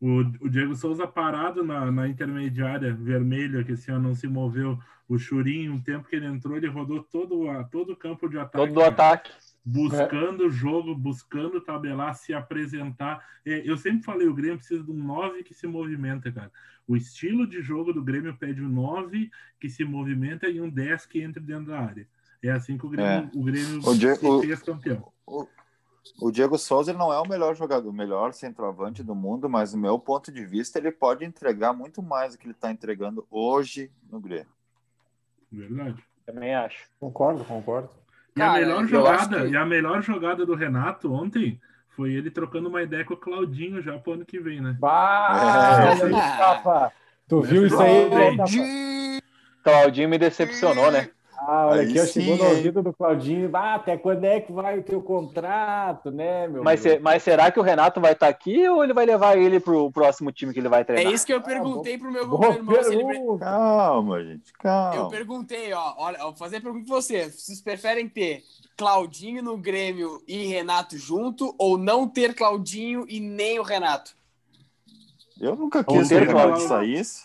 [0.00, 4.78] O, o Diego Souza parado na, na intermediária vermelha, que esse ano não se moveu.
[5.08, 8.38] O Churinho, um tempo que ele entrou, ele rodou todo, a, todo o campo de
[8.38, 8.66] ataque.
[8.66, 9.30] Todo o ataque.
[9.64, 13.24] Buscando o jogo, buscando tabelar, se apresentar.
[13.46, 16.52] É, eu sempre falei, o Grêmio precisa de um 9 que se movimenta, cara.
[16.86, 21.06] O estilo de jogo do Grêmio pede um 9 que se movimenta e um 10
[21.06, 22.06] que entra dentro da área.
[22.42, 23.38] É assim que o Grêmio, é.
[23.38, 25.10] o Grêmio o Diego, fez campeão.
[25.26, 25.46] O,
[26.20, 29.78] o Diego Souza não é o melhor jogador, o melhor centroavante do mundo, mas do
[29.78, 33.90] meu ponto de vista ele pode entregar muito mais do que ele está entregando hoje
[34.10, 34.52] no Grêmio.
[35.50, 36.04] Verdade.
[36.26, 36.86] Também acho.
[37.00, 38.03] Concordo, concordo.
[38.36, 39.52] E, Cara, a melhor jogada, que...
[39.52, 43.80] e a melhor jogada do Renato ontem foi ele trocando uma ideia com o Claudinho
[43.80, 44.76] já pro ano que vem, né?
[44.80, 46.92] Bah, é.
[47.28, 48.08] Tu viu isso aí?
[48.10, 49.22] Claudinho.
[49.62, 51.10] Claudinho me decepcionou, né?
[51.38, 53.50] Ah, olha Aí aqui, ó, chegou no ouvido do Claudinho.
[53.52, 56.62] Ah, até quando é que vai o teu contrato, né, meu?
[56.62, 59.36] Mas, se, mas será que o Renato vai estar tá aqui ou ele vai levar
[59.36, 61.12] ele pro próximo time que ele vai treinar?
[61.12, 62.40] É isso que eu perguntei ah, pro meu irmão.
[62.90, 63.38] Ele...
[63.38, 64.96] Calma, gente, calma.
[64.96, 67.30] Eu perguntei, ó, olha, vou fazer a pergunta pra você.
[67.30, 68.42] Vocês preferem ter
[68.76, 74.16] Claudinho no Grêmio e Renato junto ou não ter Claudinho e nem o Renato?
[75.40, 77.24] Eu nunca quis ter o Renato saísse.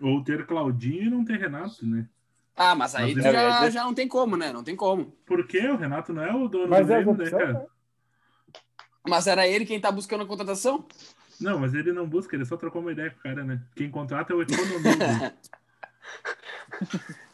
[0.00, 2.08] Ou ter Claudinho e não ter Renato, né?
[2.56, 4.52] Ah, mas aí mas já, já não tem como, né?
[4.52, 5.06] Não tem como.
[5.26, 5.66] Por quê?
[5.68, 7.52] O Renato não é o dono mas do é Grêmio, né, cara?
[7.54, 7.66] Né?
[9.08, 10.86] Mas era ele quem tá buscando a contratação?
[11.40, 13.60] Não, mas ele não busca, ele só trocou uma ideia com o cara, né?
[13.74, 15.34] Quem contrata é o economista.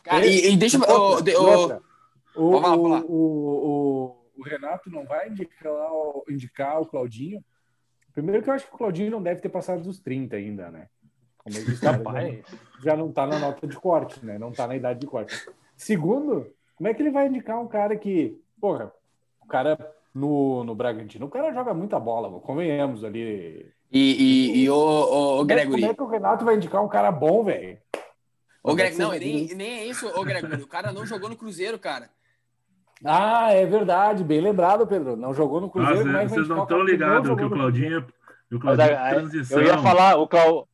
[0.03, 0.83] cara, e, e deixa eu.
[0.83, 1.19] O,
[2.35, 5.73] o, o, o, o, Renato não vai indicar,
[6.29, 7.45] indicar o Claudinho.
[8.15, 10.89] Primeiro que eu acho que o Claudinho não deve ter passado dos 30 ainda, né?
[11.39, 12.45] Como eu disse, Rapaz.
[12.83, 14.39] já não está na nota de corte, né?
[14.39, 15.35] Não está na idade de corte.
[15.77, 16.47] Segundo,
[16.77, 18.93] como é que ele vai indicar um cara que, porra,
[19.43, 19.79] o cara
[20.15, 23.73] no, no Bragantino, o cara joga muita bola, convenhamos ali.
[23.91, 25.81] E, e, e o, o, o Gregory.
[25.81, 27.79] Como é que o Renato vai indicar um cara bom, velho?
[28.63, 30.63] O Greg, não, nem, nem é isso, o Gregory.
[30.63, 32.11] O cara não jogou no Cruzeiro, cara.
[33.05, 35.17] Ah, é verdade, bem lembrado, Pedro.
[35.17, 36.05] Não jogou no Cruzeiro.
[36.05, 38.07] Nossa, vocês não estão ligados que o Claudinho,
[38.53, 39.59] o Claudinho é transição.
[39.59, 40.69] Eu ia falar, o, Clau,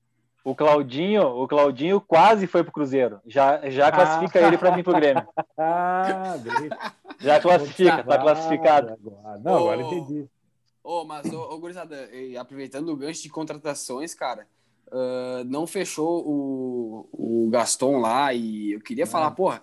[0.44, 3.18] o Claudinho, o Claudinho quase foi pro Cruzeiro.
[3.26, 4.46] Já, já classifica ah.
[4.46, 5.26] ele para mim pro Grêmio.
[5.56, 6.36] Ah,
[7.20, 8.92] já classifica, tá classificado.
[8.92, 9.38] Agora.
[9.38, 10.28] Não, agora entendi.
[10.82, 14.48] Ô, oh, mas, ô, oh, gurizada, aproveitando o gancho de contratações, cara,
[14.88, 19.62] uh, não fechou o, o Gaston lá e eu queria falar, porra,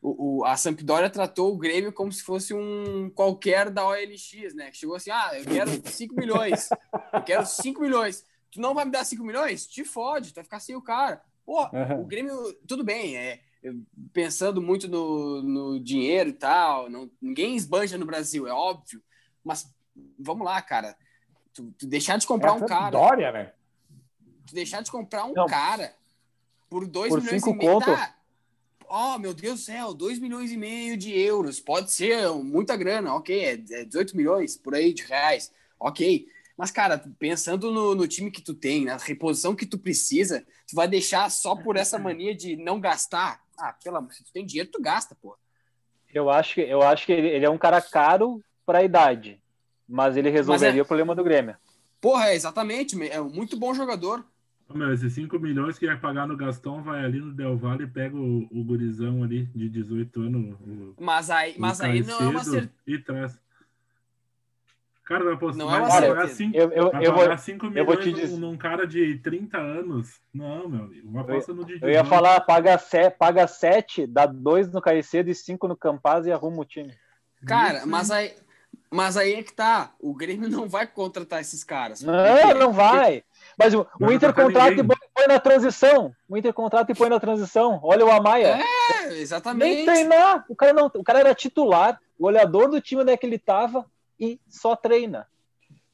[0.00, 4.70] o, o, a Sampdoria tratou o Grêmio como se fosse um qualquer da OLX, né?
[4.72, 6.70] Chegou assim, ah, eu quero 5 milhões,
[7.12, 8.24] eu quero 5 milhões
[8.56, 9.66] tu não vai me dar 5 milhões?
[9.66, 11.22] Te fode, tu vai ficar sem o cara.
[11.44, 12.00] Pô, uhum.
[12.00, 13.40] o Grêmio, tudo bem, é,
[14.12, 19.02] pensando muito no, no dinheiro e tal, não, ninguém esbanja no Brasil, é óbvio,
[19.44, 19.72] mas
[20.18, 20.96] vamos lá, cara.
[21.54, 22.90] Tu, tu deixar de comprar é um cara.
[22.90, 23.52] Dória, né?
[24.46, 25.46] Tu deixar de comprar um não.
[25.46, 25.94] cara
[26.68, 27.80] por 2 milhões e meio.
[27.80, 28.16] Tá,
[28.88, 31.60] oh, meu Deus do céu, 2 milhões e meio de euros.
[31.60, 33.44] Pode ser muita grana, ok.
[33.44, 36.28] É 18 é milhões por aí de reais, ok.
[36.56, 40.74] Mas, cara, pensando no, no, time que tu tem, na reposição que tu precisa, tu
[40.74, 43.40] vai deixar só por essa mania de não gastar?
[43.58, 45.36] Ah, pelo amor, se tu tem dinheiro, tu gasta, pô.
[46.12, 49.40] Eu acho que, eu acho que ele, ele é um cara caro para a idade,
[49.86, 50.82] mas ele resolveria é...
[50.82, 51.56] o problema do Grêmio.
[52.00, 54.24] Porra, é, exatamente, é um muito bom jogador.
[54.74, 57.86] Meu, esses 5 milhões que ia pagar no Gastão vai ali no Del Valle e
[57.86, 60.56] pega o, o gurizão ali de 18 anos.
[60.60, 62.72] O, mas aí, mas aí não é uma certeza.
[62.86, 63.38] E traz.
[65.06, 67.96] Cara, vai, posso, não é pagar 5 eu, eu, eu vou, cinco milhões eu vou
[67.96, 68.36] te dizer...
[68.40, 70.20] num cara de 30 anos.
[70.34, 71.08] Não, meu amigo.
[71.08, 71.78] Uma aposta no Didi.
[71.80, 73.46] Eu ia falar, paga 7, paga
[74.08, 76.92] dá 2 no Caicedo e 5 no Campaz e arruma o time.
[77.46, 77.88] Cara, Isso.
[77.88, 78.34] mas aí,
[78.90, 79.92] mas aí é que tá.
[80.00, 82.02] O Grêmio não vai contratar esses caras.
[82.02, 82.54] Não, porque...
[82.54, 83.22] não vai.
[83.56, 86.12] Mas o, o Inter contrata e põe na transição.
[86.28, 87.78] O Inter contrata e põe na transição.
[87.80, 88.58] Olha o Amaia.
[88.58, 89.76] É, exatamente.
[89.76, 90.44] Nem treinar.
[90.48, 92.00] O cara, não, o cara era titular.
[92.18, 93.86] O olhador do time onde é que ele tava
[94.18, 95.26] e só treina.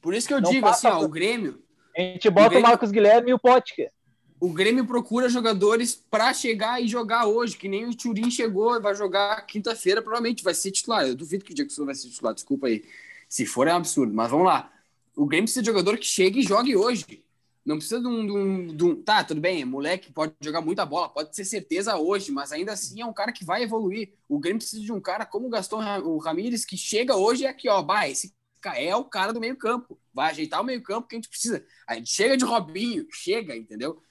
[0.01, 1.63] Por isso que eu não digo assim, ó, o Grêmio.
[1.95, 3.91] A gente bota o, Grêmio, o Marcos Guilherme e o Potker.
[4.39, 8.81] O Grêmio procura jogadores para chegar e jogar hoje, que nem o Turim chegou e
[8.81, 11.07] vai jogar quinta-feira, provavelmente vai ser titular.
[11.07, 12.83] Eu duvido que o Jackson vai ser titular, desculpa aí.
[13.29, 14.13] Se for, é um absurdo.
[14.13, 14.69] Mas vamos lá.
[15.15, 17.22] O Grêmio precisa de jogador que chegue e jogue hoje.
[17.65, 20.85] Não precisa de um, de um, de um, Tá, tudo bem, moleque pode jogar muita
[20.85, 24.13] bola, pode ser certeza hoje, mas ainda assim é um cara que vai evoluir.
[24.27, 27.45] O Grêmio precisa de um cara como o Gaston o Ramírez, que chega hoje e
[27.45, 28.33] é aqui, ó, bah, esse
[28.75, 29.99] é o cara do meio-campo.
[30.13, 31.65] Vai ajeitar o meio-campo que a gente precisa.
[31.87, 34.01] A gente chega de Robinho, chega, entendeu?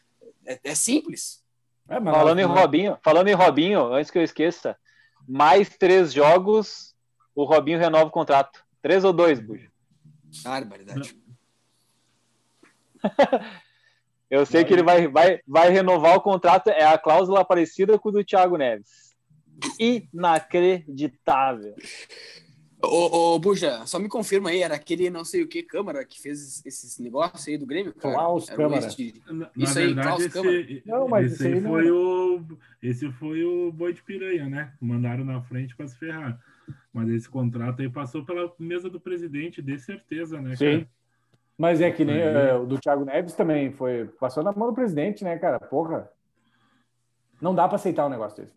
[0.45, 1.43] É, é simples.
[1.89, 4.77] É, falando em Robinho, falando em Robinho, antes que eu esqueça,
[5.27, 6.95] mais três jogos,
[7.35, 8.65] o Robinho renova o contrato.
[8.81, 9.71] Três ou dois, Bujo?
[10.43, 11.22] Barbaridade.
[14.31, 18.09] Eu sei que ele vai, vai, vai renovar o contrato, é a cláusula parecida com
[18.09, 19.15] o do Thiago Neves.
[19.79, 21.75] Inacreditável.
[22.85, 26.21] Ô, ô, Buja, só me confirma aí, era aquele não sei o que Câmara que
[26.21, 27.95] fez esses negócios aí do Grêmio?
[27.95, 28.15] Cara?
[28.15, 28.87] Klaus Era Câmara.
[28.87, 30.61] este- Na, Isso na aí, verdade, Klaus Câmara.
[30.61, 31.95] esse, Não, mas esse esse aí aí não foi era.
[31.95, 32.59] o.
[32.83, 34.73] Esse foi o boi de piranha, né?
[34.81, 36.41] Mandaram na frente para se ferrar.
[36.93, 40.57] Mas esse contrato aí passou pela mesa do presidente, de certeza, né?
[40.57, 40.79] Sim.
[40.81, 40.89] cara?
[41.57, 42.49] Mas é que nem Aí.
[42.51, 44.07] é, o do Thiago Neves também foi.
[44.19, 45.61] Passou na mão do presidente, né, cara?
[45.61, 46.11] Porra.
[47.41, 48.53] Não dá pra aceitar um negócio desse.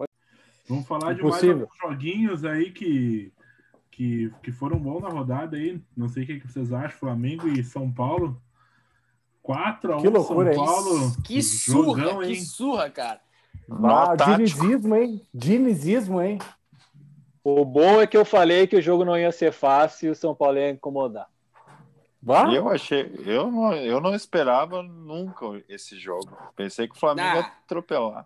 [0.68, 1.58] Vamos falar de Impossível.
[1.58, 3.32] mais alguns joguinhos aí que,
[3.92, 5.82] que, que foram bons na rodada aí.
[5.96, 8.42] Não sei o que que vocês acham, Flamengo e São Paulo.
[9.44, 10.70] 4 a 1 Que loucura, São hein?
[10.70, 11.16] Paulo.
[11.24, 12.42] Que surra, Jogão, que hein?
[12.42, 13.22] surra, cara.
[13.84, 15.22] Ah, dinizismo, hein?
[15.34, 16.40] Dinizismo, hein?
[17.44, 20.16] O bom é que eu falei que o jogo não ia ser fácil e o
[20.16, 21.28] São Paulo ia incomodar.
[22.26, 26.36] Bah, eu achei, eu não, eu não esperava nunca esse jogo.
[26.56, 27.36] Pensei que o Flamengo Ah.
[27.36, 28.26] ia atropelar.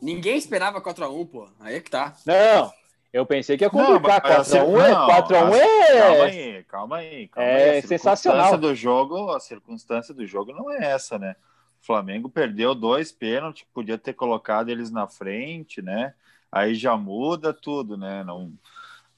[0.00, 1.48] Ninguém esperava 4x1, pô.
[1.60, 2.14] Aí é que tá.
[2.26, 2.72] Não,
[3.12, 4.22] eu pensei que ia complicar.
[4.22, 6.00] Não, mas 4x1 assim, é, não, 4x1 assim, é.
[6.00, 7.28] Calma aí, calma aí.
[7.28, 7.78] Calma É aí.
[7.78, 8.58] A sensacional.
[8.58, 11.36] do jogo, a circunstância do jogo não é essa, né?
[11.82, 16.14] O Flamengo perdeu dois pênaltis, podia ter colocado eles na frente, né?
[16.50, 18.24] Aí já muda tudo, né?
[18.24, 18.52] Não,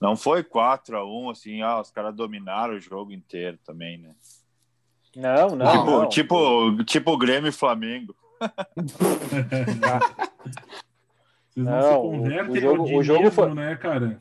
[0.01, 4.15] não foi 4 a 1 assim, ah, os caras dominaram o jogo inteiro também, né?
[5.15, 5.71] Não, não.
[5.73, 6.09] tipo, não.
[6.09, 8.15] tipo, tipo Grêmio e Flamengo.
[8.37, 9.81] Vocês
[11.57, 14.19] não, Não, se o- convertem o jogo- ao o jogo foi- né, cara?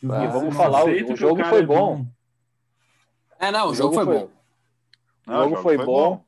[0.00, 2.06] Vocês Ah, não- vamos não falar, o- o jogo foi é bom.
[3.40, 4.30] É, não, o, O jogo, jogo foi, foi- bom.
[5.26, 6.24] O Não, jogo foi bom.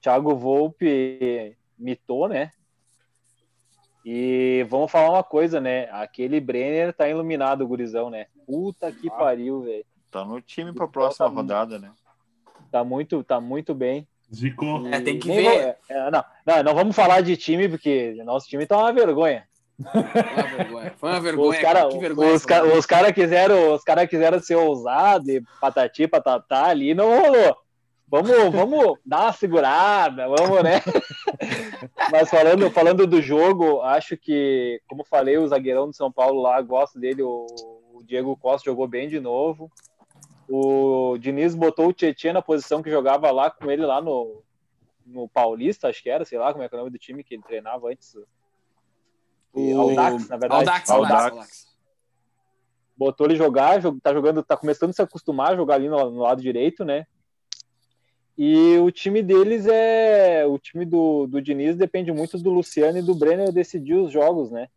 [0.00, 2.50] Thiago Volpe mitou, né?
[4.04, 5.88] E vamos falar uma coisa, né?
[5.90, 8.26] Aquele Brenner tá iluminado, o gurizão, né?
[8.46, 9.12] Puta que Ah.
[9.12, 9.84] pariu, velho.
[10.10, 11.90] Tá no time pra próxima Tá- rodada, né?
[12.70, 14.06] Tá muito, tá muito bem.
[14.34, 14.86] Zicou.
[14.88, 15.62] É, tem que Nem ver.
[15.88, 19.44] vou- é, não, não, não vamos falar de time, porque nosso time tá uma vergonha.
[19.82, 20.92] Foi uma vergonha.
[20.96, 21.50] Foi uma vergonha.
[21.50, 22.32] Os caras que vergonha.
[22.32, 27.08] os, ca- os cara quiseram, os cara quiseram ser ousados e patati, patatá ali, não
[27.18, 27.56] rolou.
[28.08, 30.80] Vamos, vamos dar uma segurada, vamos, né?
[32.10, 36.60] Mas falando, falando do jogo, acho que, como falei, o zagueirão do São Paulo lá,
[36.60, 37.46] gosto dele, o,
[37.94, 39.70] o Diego Costa jogou bem de novo.
[40.48, 44.42] O Diniz botou o Tietchan na posição que jogava lá com ele lá no,
[45.06, 47.24] no Paulista, acho que era, sei lá como é que é o nome do time
[47.24, 48.14] que ele treinava antes.
[49.54, 50.68] E O- Audax, na verdade.
[50.68, 51.66] Audax, Audax.
[52.96, 56.10] botou ele jogar, jo- tá jogando, tá começando a se acostumar a jogar ali no,
[56.10, 57.06] no lado direito, né?
[58.36, 60.44] E o time deles é.
[60.46, 64.50] O time do, do Diniz depende muito do Luciano e do Brenner decidir os jogos,
[64.50, 64.68] né?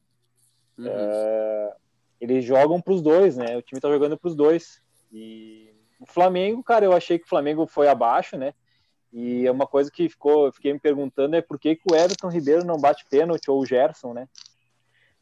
[0.77, 0.87] Uhum.
[0.87, 1.73] É,
[2.21, 3.57] eles jogam pros dois, né?
[3.57, 4.79] O time tá jogando pros dois.
[5.11, 8.53] E o Flamengo, cara, eu achei que o Flamengo foi abaixo, né?
[9.11, 11.95] E é uma coisa que ficou, eu fiquei me perguntando é por que, que o
[11.95, 14.27] Everton Ribeiro não bate pênalti ou o Gerson, né?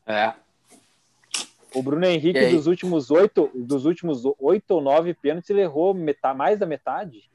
[0.05, 0.33] É.
[1.73, 6.37] O Bruno Henrique, dos últimos oito, dos últimos oito ou nove pênaltis, ele errou metade,
[6.37, 7.29] mais da metade.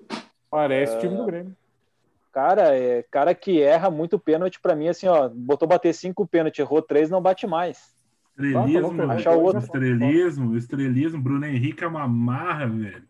[0.50, 1.56] Parece o time do Grêmio.
[2.32, 6.60] Cara, é cara que erra muito pênalti pra mim, assim, ó, botou bater cinco pênaltis,
[6.60, 7.94] errou três, não bate mais.
[8.30, 9.58] Estrelismo, Tá, tá Achar o outro.
[9.60, 11.20] estrelismo, estrelismo.
[11.20, 13.02] Bruno Henrique é uma marra, velho.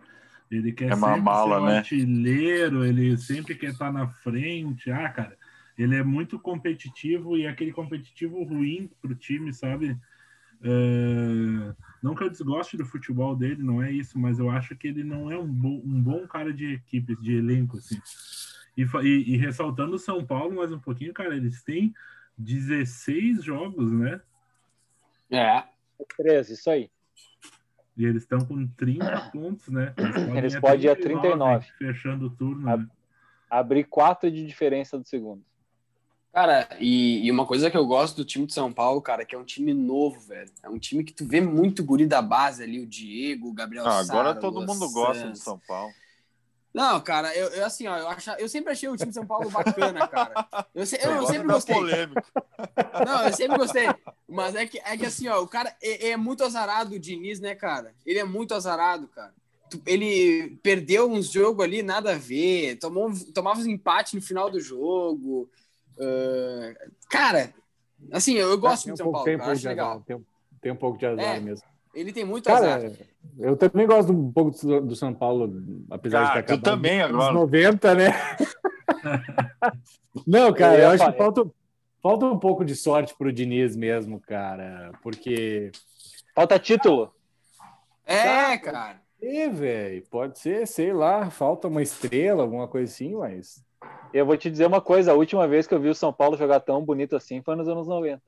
[0.50, 1.78] Ele quer É uma sempre mala, ser um né?
[1.78, 4.90] artilheiro, ele sempre quer estar na frente.
[4.90, 5.36] Ah, cara,
[5.78, 9.96] ele é muito competitivo e é aquele competitivo ruim pro time, sabe?
[10.62, 14.88] É, Não que eu desgoste do futebol dele, não é isso, mas eu acho que
[14.88, 18.00] ele não é um, bo- um bom cara de equipe, de elenco, assim.
[18.76, 21.94] E, e- e ressaltando o São Paulo mais um pouquinho, cara, eles têm
[22.38, 24.20] 16 jogos, né?
[25.30, 25.64] É.
[26.16, 26.90] Três, isso aí.
[27.96, 29.92] E eles estão com 30 pontos, né?
[30.34, 31.66] Eles podem ir a 39.
[31.78, 32.68] Fechando o turno.
[32.68, 32.86] A- né?
[33.50, 35.44] Abrir quatro de diferença do segundo.
[36.32, 39.34] Cara, e, e uma coisa que eu gosto do time de São Paulo, cara, que
[39.34, 40.50] é um time novo, velho.
[40.62, 43.84] É um time que tu vê muito guri da base ali, o Diego, o Gabriel
[43.86, 45.38] Ah, agora Sara, o todo mundo gosta de.
[45.38, 45.92] São Paulo.
[46.72, 49.26] Não, cara, eu, eu, assim, ó, eu, acha, eu sempre achei o time de São
[49.26, 50.46] Paulo bacana, cara.
[50.72, 51.74] Eu, se- eu, eu sempre gostei.
[53.04, 53.96] Não, eu sempre gostei.
[54.28, 57.40] Mas é que, é que assim, ó, o cara é, é muito azarado, o Diniz,
[57.40, 57.92] né, cara?
[58.06, 59.34] Ele é muito azarado, cara.
[59.84, 62.76] Ele perdeu uns jogos ali, nada a ver.
[62.76, 65.50] Tomou, tomava uns empates no final do jogo.
[66.00, 66.74] Ah,
[67.10, 67.52] cara,
[68.12, 70.00] assim, eu, eu gosto Tem de um São pouco- Paulo, tem um pouco de azar,
[70.06, 70.26] tem,
[70.60, 71.40] tem um pouco de azar É.
[71.40, 71.66] mesmo.
[71.94, 72.80] Ele tem muito azar.
[72.80, 72.92] Cara,
[73.38, 75.52] eu também gosto um pouco do, do São Paulo,
[75.90, 77.32] apesar Cara, de ter tu também nos agora.
[77.32, 78.06] 90, né?
[80.26, 81.50] Não, cara, Eu eu, acho que falta,
[82.02, 84.92] falta um pouco de sorte pro Diniz mesmo, cara.
[85.02, 85.70] Porque.
[86.34, 87.12] Falta título.
[88.06, 89.00] É, cara.
[89.22, 93.62] É, velho, pode ser, sei lá, falta uma estrela, alguma coisa assim, mas.
[94.12, 96.36] Eu vou te dizer uma coisa, a última vez que eu vi o São Paulo
[96.36, 98.20] jogar tão bonito assim foi nos anos 90.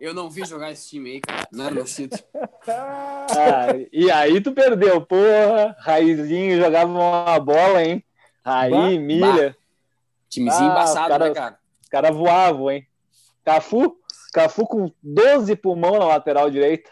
[0.00, 1.48] Eu não vi jogar esse time aí, cara.
[1.52, 2.16] Não era nascido.
[2.66, 5.76] Ah, e aí tu perdeu, porra.
[5.80, 8.02] Raizinho jogava uma bola, hein?
[8.44, 9.50] Raí, bah, milha.
[9.50, 9.56] Bah.
[10.28, 11.58] Timezinho ah, embaçado, cara, né, cara?
[11.82, 12.86] Os caras voavam, hein?
[13.44, 13.96] Cafu,
[14.32, 16.90] Cafu com 12 pulmão na lateral direita.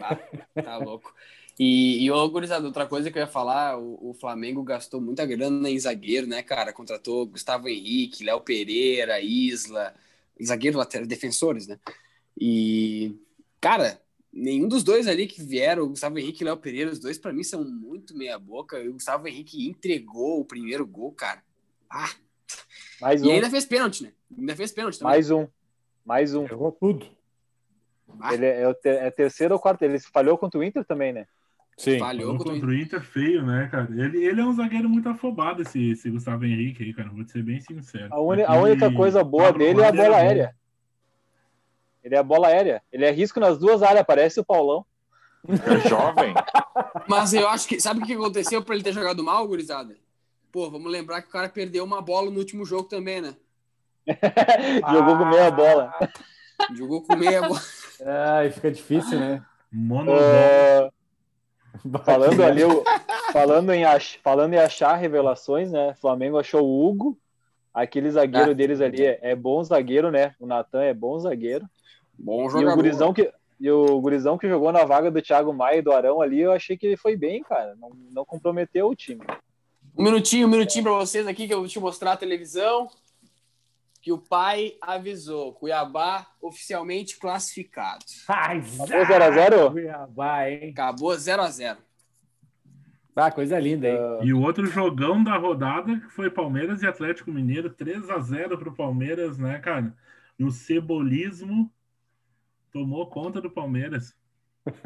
[0.00, 0.16] Ah,
[0.62, 1.12] tá louco.
[1.58, 5.70] E, e gurizada, outra coisa que eu ia falar, o, o, Flamengo gastou muita grana
[5.70, 6.72] em zagueiro, né, cara?
[6.72, 9.94] Contratou Gustavo Henrique, Léo Pereira, Isla,
[10.42, 11.78] zagueiro lateral, defensores, né?
[12.38, 13.16] E,
[13.58, 13.98] cara,
[14.30, 17.32] nenhum dos dois ali que vieram, o Gustavo Henrique e Léo Pereira, os dois para
[17.32, 18.78] mim são muito meia boca.
[18.78, 21.42] E o Gustavo Henrique entregou o primeiro gol, cara.
[21.88, 22.10] Ah!
[23.00, 23.26] Mais um.
[23.26, 24.12] E ainda fez pênalti, né?
[24.38, 25.14] Ainda fez pênalti também.
[25.14, 25.48] Mais um.
[26.04, 26.46] Mais um.
[26.46, 27.06] Jogou tudo.
[28.20, 28.34] Ah.
[28.34, 29.82] Ele é, é, terceiro ou quarto.
[29.82, 31.26] Ele falhou contra o Inter também, né?
[31.76, 31.98] Sim.
[31.98, 33.88] Falhou contra, contra o Inter feio, né, cara?
[33.90, 37.10] Ele, ele é um zagueiro muito afobado, esse, esse Gustavo Henrique aí, cara.
[37.10, 38.08] Vou ser bem sincero.
[38.10, 40.56] A, uni, a única coisa boa dele é a bola aérea.
[42.02, 42.82] Ele é a bola aérea.
[42.90, 44.86] Ele é risco nas duas áreas, parece o Paulão.
[45.48, 46.34] É jovem.
[47.06, 47.78] Mas eu acho que.
[47.78, 49.96] Sabe o que aconteceu para ele ter jogado mal, gurizada?
[50.50, 53.36] Pô, vamos lembrar que o cara perdeu uma bola no último jogo também, né?
[54.90, 55.94] Jogou ah, com meia bola.
[56.74, 57.60] Jogou com meia bola.
[58.38, 59.44] Ai, fica difícil, né?
[59.70, 60.16] Monobol.
[60.16, 60.95] Uh,
[62.04, 62.62] falando ali,
[63.32, 65.94] falando em, ach, falando em achar revelações, né?
[66.00, 67.18] Flamengo achou o Hugo.
[67.72, 70.34] Aquele zagueiro ah, deles ali é, é, bom zagueiro, né?
[70.40, 71.68] O Natan é bom zagueiro.
[72.18, 72.70] Bom jogador.
[72.70, 75.82] E o gurizão que, e o gurizão que jogou na vaga do Thiago Maia e
[75.82, 77.74] do Arão ali, eu achei que ele foi bem, cara.
[77.78, 79.22] Não, não comprometeu o time.
[79.96, 82.88] Um minutinho, um minutinho para vocês aqui que eu vou te mostrar a televisão.
[84.06, 85.52] Que o pai avisou.
[85.52, 88.04] Cuiabá oficialmente classificado.
[88.28, 89.72] Ai, Acabou 0x0?
[89.72, 90.70] Cuiabá, hein?
[90.70, 91.76] Acabou 0x0.
[93.16, 93.98] Ah, coisa linda, hein?
[94.22, 98.56] E o outro jogão da rodada que foi Palmeiras e Atlético Mineiro, 3 a 0
[98.56, 99.92] pro Palmeiras, né, cara?
[100.38, 101.68] E o cebolismo
[102.72, 104.16] tomou conta do Palmeiras.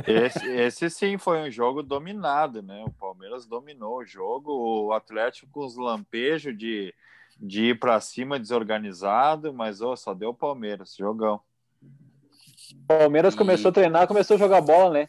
[0.07, 2.83] Esse, esse, sim foi um jogo dominado, né?
[2.87, 4.51] O Palmeiras dominou o jogo,
[4.87, 6.95] o Atlético com os lampejos de,
[7.41, 11.41] de ir para cima desorganizado, mas oh, só deu o Palmeiras, jogão.
[12.73, 13.37] O Palmeiras e...
[13.37, 15.09] começou a treinar, começou a jogar bola, né?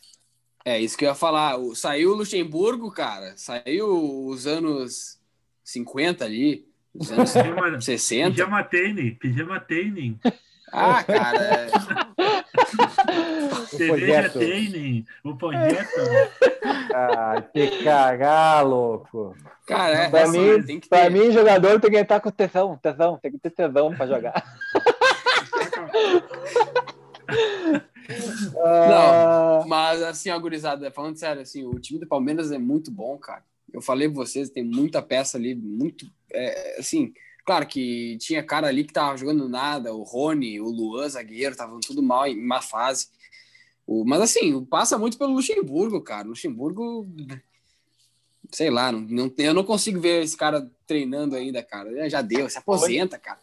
[0.64, 1.58] É isso que eu ia falar.
[1.76, 5.20] Saiu o Luxemburgo, cara, saiu os anos
[5.64, 7.32] 50 ali, os anos
[7.84, 8.32] 60.
[8.32, 10.16] Pijama Tênis, Pijama Tênis.
[10.72, 11.68] Ah, cara.
[13.74, 13.78] É...
[13.78, 16.01] Cerveja Tênis, o projeto.
[16.93, 19.36] Ah, que cagar, louco.
[19.65, 23.17] Cara, é, pra, mim, tem que pra mim, jogador tem que entrar com tesão, tesão,
[23.17, 24.43] tem que ter tesão pra jogar.
[28.53, 33.17] Não, mas assim, ó, gurizada, falando sério, assim, o time do Palmeiras é muito bom,
[33.17, 33.43] cara.
[33.72, 37.13] Eu falei pra vocês, tem muita peça ali, muito, é, assim,
[37.45, 41.80] claro que tinha cara ali que tava jogando nada, o Rony, o Luan, zagueiro, estavam
[41.80, 43.07] tudo mal, em má fase.
[43.92, 46.26] O, mas assim, passa muito pelo Luxemburgo, cara.
[46.26, 47.06] Luxemburgo,
[48.50, 52.10] sei lá, não, não, eu não consigo ver esse cara treinando ainda, cara.
[52.10, 53.39] Já deu, se aposenta, cara.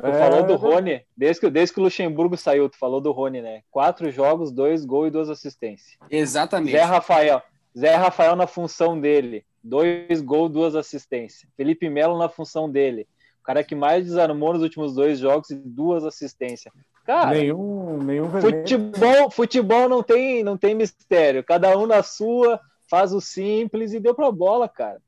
[0.00, 0.18] Tu é...
[0.18, 3.62] falou do Rony, desde que, desde que o Luxemburgo saiu, tu falou do Rony, né?
[3.70, 5.98] Quatro jogos, dois gols e duas assistências.
[6.10, 6.72] Exatamente.
[6.72, 7.42] Zé Rafael,
[7.78, 11.46] Zé Rafael na função dele, dois gols, duas assistências.
[11.58, 13.06] Felipe Melo na função dele,
[13.38, 16.72] o cara que mais desarmou nos últimos dois jogos e duas assistências.
[17.10, 21.42] Cara, nenhum, nenhum futebol, futebol não tem, não tem mistério.
[21.42, 25.00] Cada um na sua, faz o simples e deu pra bola, cara.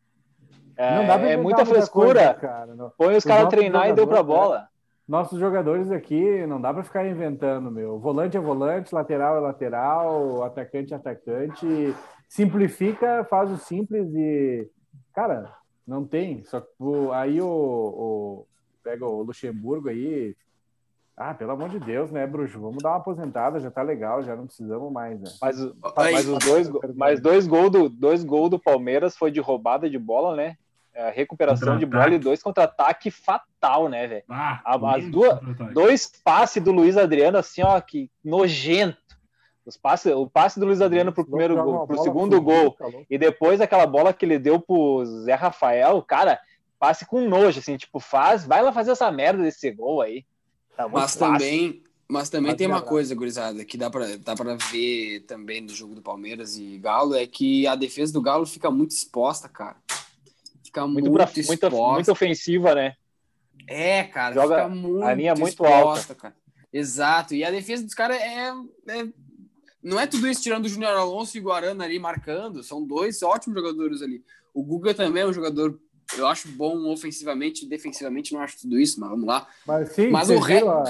[0.76, 2.34] É, é muita frescura.
[2.34, 2.74] Coisa, cara.
[2.96, 4.68] Põe os, os caras treinar e deu pra bola
[5.06, 7.98] nossos jogadores aqui não dá para ficar inventando, meu.
[7.98, 11.94] Volante é volante, lateral é lateral, atacante é atacante.
[12.28, 14.70] Simplifica, faz o simples e.
[15.14, 15.54] Cara,
[15.86, 16.42] não tem.
[16.44, 16.68] Só que
[17.12, 18.46] aí o, o.
[18.82, 20.34] Pega o Luxemburgo aí.
[21.16, 22.58] Ah, pelo amor de Deus, né, Bruxo?
[22.58, 25.30] Vamos dar uma aposentada, já tá legal, já não precisamos mais, né?
[25.40, 25.56] Mas,
[25.94, 29.98] mas os dois, mas dois gols do, dois gol do Palmeiras foi de roubada de
[29.98, 30.56] bola, né?
[30.94, 34.24] É, recuperação de bola e dois contra-ataque fatal, né, velho?
[34.28, 34.60] Ah,
[34.96, 35.38] As duas,
[35.72, 38.98] dois passes do Luiz Adriano, assim, ó, que nojento.
[39.64, 42.76] Os passe, o passe do Luiz Adriano pro primeiro gol, pro segundo gol,
[43.08, 46.40] e depois aquela bola que ele deu pro Zé Rafael, cara,
[46.80, 50.24] passe com nojo, assim, tipo, faz, vai lá fazer essa merda desse gol aí.
[50.76, 51.18] Tá mas fácil.
[51.20, 55.64] também, mas também mas tem uma coisa, gurizada, que dá pra, dá pra ver também
[55.64, 59.48] do jogo do Palmeiras e Galo, é que a defesa do Galo fica muito exposta,
[59.48, 59.76] cara
[60.72, 62.96] fica muito, muito, pra, muito, muito ofensiva, né?
[63.68, 66.14] É, cara, Joga fica muito a linha muito alta.
[66.14, 66.34] Cara.
[66.72, 67.34] Exato.
[67.34, 68.48] E a defesa dos caras é,
[68.88, 69.08] é,
[69.82, 73.22] não é tudo isso tirando o Júnior Alonso e o Guarana ali marcando, são dois
[73.22, 74.24] ótimos jogadores ali.
[74.54, 75.78] O Guga também é um jogador
[76.16, 79.46] Eu acho bom ofensivamente, defensivamente não acho tudo isso, mas vamos lá.
[79.66, 80.84] Mas, sim, mas o Re, a...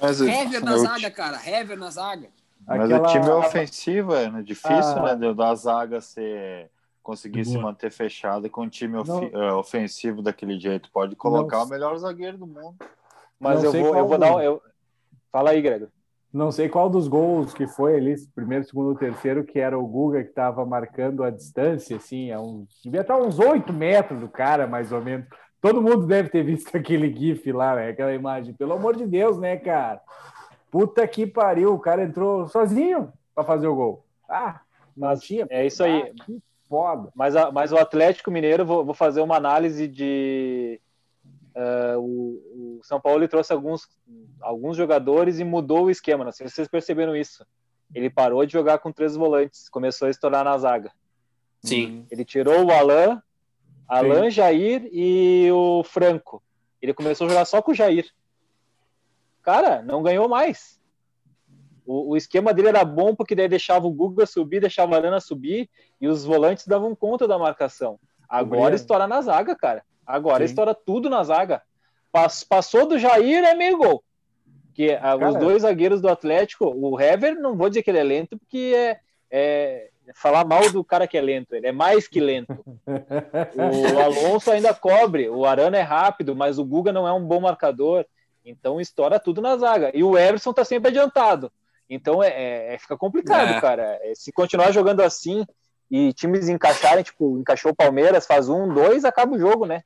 [0.00, 1.40] Mas, Hever na zaga, cara.
[1.48, 2.28] Hever na zaga.
[2.66, 3.08] Mas Aquela...
[3.08, 4.42] o time é ofensivo, é né?
[4.42, 5.16] difícil, ah.
[5.16, 5.32] né?
[5.32, 6.70] Da zaga ser
[7.02, 7.56] conseguir Boa.
[7.56, 9.10] se manter fechado com um time of...
[9.10, 10.90] uh, ofensivo daquele jeito.
[10.92, 11.64] Pode colocar não.
[11.64, 12.76] o melhor zagueiro do mundo.
[13.40, 14.44] Mas eu vou, eu vou dar.
[14.44, 14.60] Eu...
[15.32, 15.88] Fala aí, Grego.
[16.38, 20.22] Não sei qual dos gols que foi ali, primeiro, segundo, terceiro, que era o Guga
[20.22, 24.64] que estava marcando a distância, assim, a uns, devia estar uns oito metros do cara,
[24.64, 25.26] mais ou menos.
[25.60, 27.88] Todo mundo deve ter visto aquele GIF lá, né?
[27.88, 28.54] aquela imagem.
[28.54, 30.00] Pelo amor de Deus, né, cara?
[30.70, 34.04] Puta que pariu, o cara entrou sozinho para fazer o gol.
[34.28, 34.60] Ah,
[34.96, 35.44] não tinha.
[35.50, 36.02] É isso aí.
[36.02, 37.08] Ah, que foda.
[37.16, 40.80] Mas, a, mas o Atlético Mineiro, vou, vou fazer uma análise de.
[41.58, 43.88] Uh, o, o, São Paulo trouxe alguns,
[44.40, 46.24] alguns jogadores e mudou o esquema.
[46.24, 47.44] Não sei se vocês perceberam isso.
[47.92, 50.92] Ele parou de jogar com três volantes, começou a estourar na zaga.
[51.64, 52.06] Sim.
[52.12, 53.20] Ele tirou o Alain,
[53.88, 54.30] Alain, Sim.
[54.30, 56.40] Jair e o Franco.
[56.80, 58.08] Ele começou a jogar só com o Jair.
[59.42, 60.78] Cara, não ganhou mais.
[61.84, 65.18] O, o, esquema dele era bom porque daí deixava o Guga subir, deixava a Arana
[65.18, 65.68] subir
[66.00, 67.98] e os volantes davam conta da marcação.
[68.28, 69.82] Agora estoura na zaga, cara.
[70.08, 70.44] Agora Sim.
[70.46, 71.60] estoura tudo na zaga.
[72.10, 74.02] Pass, passou do Jair é meio gol.
[74.72, 78.02] Que ah, os dois zagueiros do Atlético, o Hever, não vou dizer que ele é
[78.02, 79.00] lento, porque é,
[79.30, 82.56] é falar mal do cara que é lento, ele é mais que lento.
[82.86, 87.40] o Alonso ainda cobre, o Arana é rápido, mas o Guga não é um bom
[87.40, 88.06] marcador.
[88.42, 89.90] Então estoura tudo na zaga.
[89.92, 91.52] E o Everson tá sempre adiantado.
[91.90, 93.60] Então é, é, é fica complicado, é.
[93.60, 93.98] cara.
[94.00, 95.44] É, se continuar jogando assim
[95.90, 99.82] e times encaixarem, tipo, encaixou o Palmeiras, faz um, dois, acaba o jogo, né?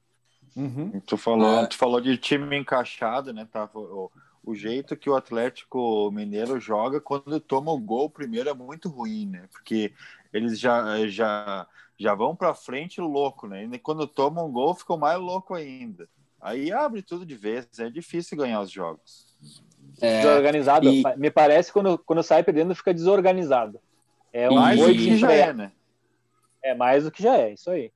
[0.55, 1.01] Uhum.
[1.07, 1.67] Tu, falou, é.
[1.67, 3.47] tu falou de time encaixado, né?
[3.51, 4.11] Tá, o,
[4.45, 9.27] o, jeito que o Atlético Mineiro joga quando toma o gol primeiro é muito ruim,
[9.27, 9.49] né?
[9.51, 9.93] Porque
[10.33, 11.67] eles já, já,
[11.99, 13.65] já vão para frente louco, né?
[13.65, 16.09] E quando tomam um gol, ficam mais louco ainda.
[16.41, 19.33] Aí abre tudo de vez, é difícil ganhar os jogos.
[20.01, 20.89] É, desorganizado.
[20.89, 21.03] E...
[21.17, 23.81] Me parece quando, quando sai perdendo fica desorganizado.
[24.33, 25.73] É um mais do que já é, né?
[26.63, 27.93] É mais do que já é, isso aí.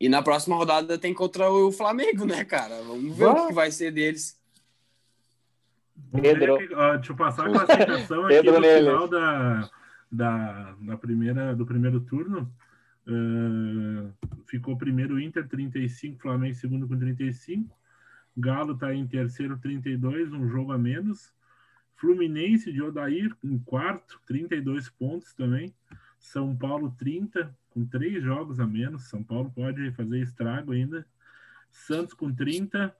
[0.00, 2.80] E na próxima rodada tem contra o Flamengo, né, cara?
[2.82, 4.40] Vamos ver o que vai ser deles.
[6.10, 6.54] Pedro.
[6.74, 9.70] Ó, deixa eu passar a classificação aqui no final da,
[10.10, 12.50] da, da, primeira, do primeiro turno.
[13.06, 14.10] Uh,
[14.46, 17.76] ficou primeiro Inter, 35, Flamengo segundo com 35.
[18.36, 21.34] Galo está em terceiro, 32, um jogo a menos.
[21.96, 25.74] Fluminense de Odair em quarto, 32 pontos também.
[26.18, 29.04] São Paulo 30, com três jogos a menos.
[29.04, 31.06] São Paulo pode fazer estrago ainda.
[31.70, 32.94] Santos com 30.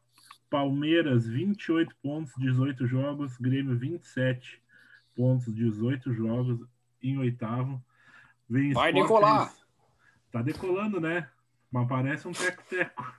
[0.48, 3.36] Palmeiras 28 pontos, 18 jogos.
[3.36, 4.62] Grêmio 27
[5.14, 6.66] pontos, 18 jogos
[7.02, 7.82] em oitavo.
[8.48, 9.54] Vem Vai decolar!
[10.32, 11.28] Tá decolando, né?
[11.70, 13.14] Mas parece um teco-teco.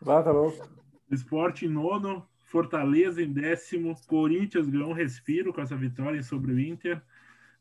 [0.00, 0.68] Vai, tá louco.
[1.10, 6.58] Esporte em nono, Fortaleza em décimo, Corinthians ganhou um respiro com essa vitória sobre o
[6.58, 7.00] Inter,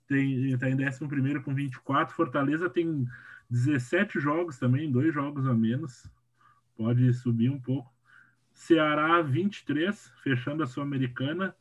[0.10, 3.08] está em décimo primeiro com 24, Fortaleza tem
[3.50, 6.10] 17 jogos também, dois jogos a menos,
[6.78, 7.92] pode subir um pouco.
[8.54, 11.56] Ceará 23, fechando a Sul-Americana,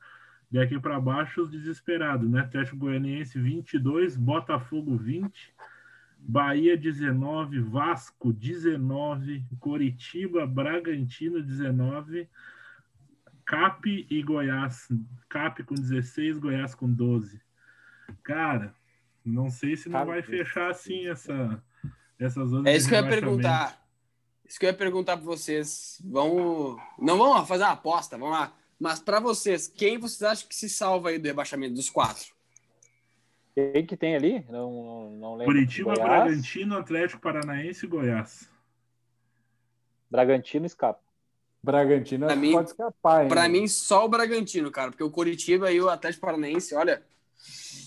[0.50, 2.40] daqui para baixo os desesperados, né?
[2.40, 5.54] Atlético Goianiense 22, Botafogo 20,
[6.18, 12.28] Bahia 19, Vasco 19, Coritiba, Bragantino 19,
[13.44, 14.88] Cap e Goiás.
[15.28, 17.40] Cap com 16, Goiás com 12.
[18.22, 18.74] Cara,
[19.24, 21.62] não sei se não vai fechar assim essa,
[22.18, 22.66] essas zonas.
[22.66, 23.86] É isso que eu ia perguntar.
[24.46, 26.00] Isso que eu ia perguntar para vocês.
[26.04, 26.80] Vamos.
[26.98, 28.52] Não vamos fazer uma aposta, vamos lá.
[28.78, 32.32] Mas para vocês, quem vocês acham que se salva aí do rebaixamento dos quatro?
[33.54, 34.44] Quem que tem ali?
[34.48, 35.52] Não, não lembro.
[35.52, 36.08] Curitiba, Goiás.
[36.08, 38.48] Bragantino, Atlético Paranaense e Goiás.
[40.10, 41.00] Bragantino escapa.
[41.60, 43.28] Bragantino pra mim, pode escapar, hein?
[43.28, 44.92] Pra mim, só o Bragantino, cara.
[44.92, 47.02] Porque o Curitiba e o Atlético Paranaense, olha.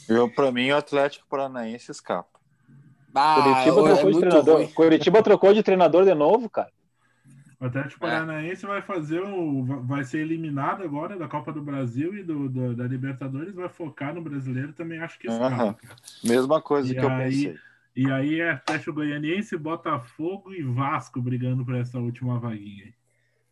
[0.08, 2.40] Eu, pra mim, o Atlético Paranaense escapa.
[3.14, 4.74] Ah, Curitiba, trocou é de treinador.
[4.74, 6.72] Curitiba trocou de treinador de novo, cara.
[7.60, 8.10] O Atlético é.
[8.10, 9.64] Paranaense vai fazer o.
[9.84, 14.16] vai ser eliminado agora da Copa do Brasil e do, do da Libertadores, vai focar
[14.16, 15.76] no brasileiro, também acho que uhum.
[16.24, 17.58] Mesma coisa e que aí, eu pensei.
[17.96, 22.94] E aí é Atlético Goianiense, Botafogo e Vasco brigando por essa última vaguinha.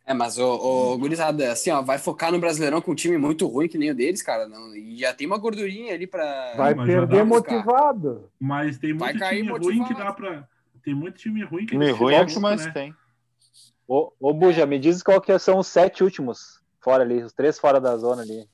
[0.06, 0.44] É, mas o,
[0.94, 3.90] o Gurizada, assim, ó, vai focar no Brasileirão com um time muito ruim que nem
[3.90, 4.48] o deles, cara.
[4.48, 8.28] Não, e já tem uma gordurinha ali para Vai perder motivado.
[8.38, 9.64] Mas tem muito time motivado.
[9.64, 10.48] ruim que dá para
[10.82, 12.72] Tem muito time ruim que time ruim é que mais né?
[12.72, 12.94] tem.
[13.86, 17.58] Ô, ô Buja, me diz qual que são os sete últimos fora ali, os três
[17.58, 18.48] fora da zona ali.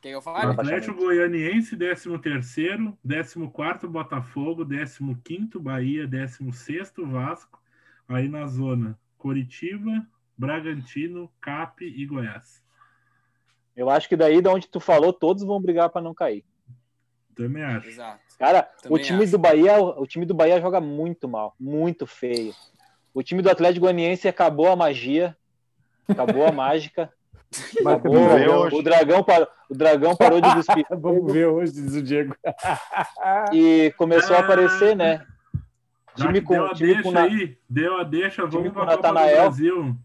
[0.00, 0.50] Quem eu falo?
[0.50, 7.60] Atlético Goianiense, 13 terceiro, 14 Botafogo, 15 Bahia, 16 Vasco.
[8.08, 10.06] Aí na zona, Coritiba,
[10.36, 12.62] Bragantino, Cap e Goiás.
[13.76, 16.44] Eu acho que daí, de onde tu falou, todos vão brigar para não cair.
[17.34, 17.88] Também acho.
[17.88, 18.20] Exato.
[18.38, 19.32] Cara, Também o time acho.
[19.32, 22.54] do Bahia, o time do Bahia joga muito mal, muito feio.
[23.12, 25.36] O time do Atlético Goianiense acabou a magia,
[26.08, 27.12] acabou a mágica.
[27.80, 28.82] Acabou, vamos ver o, hoje.
[28.82, 32.34] dragão parou, o dragão parou de cuspir Vamos ver hoje, diz o Diego.
[33.52, 35.24] e começou a aparecer, né?
[36.16, 38.96] Já Time com, deu a time deixa com na- aí, deu a deixa, vamos para
[38.96, 39.14] Copa do.
[39.14, 39.96] Brasil.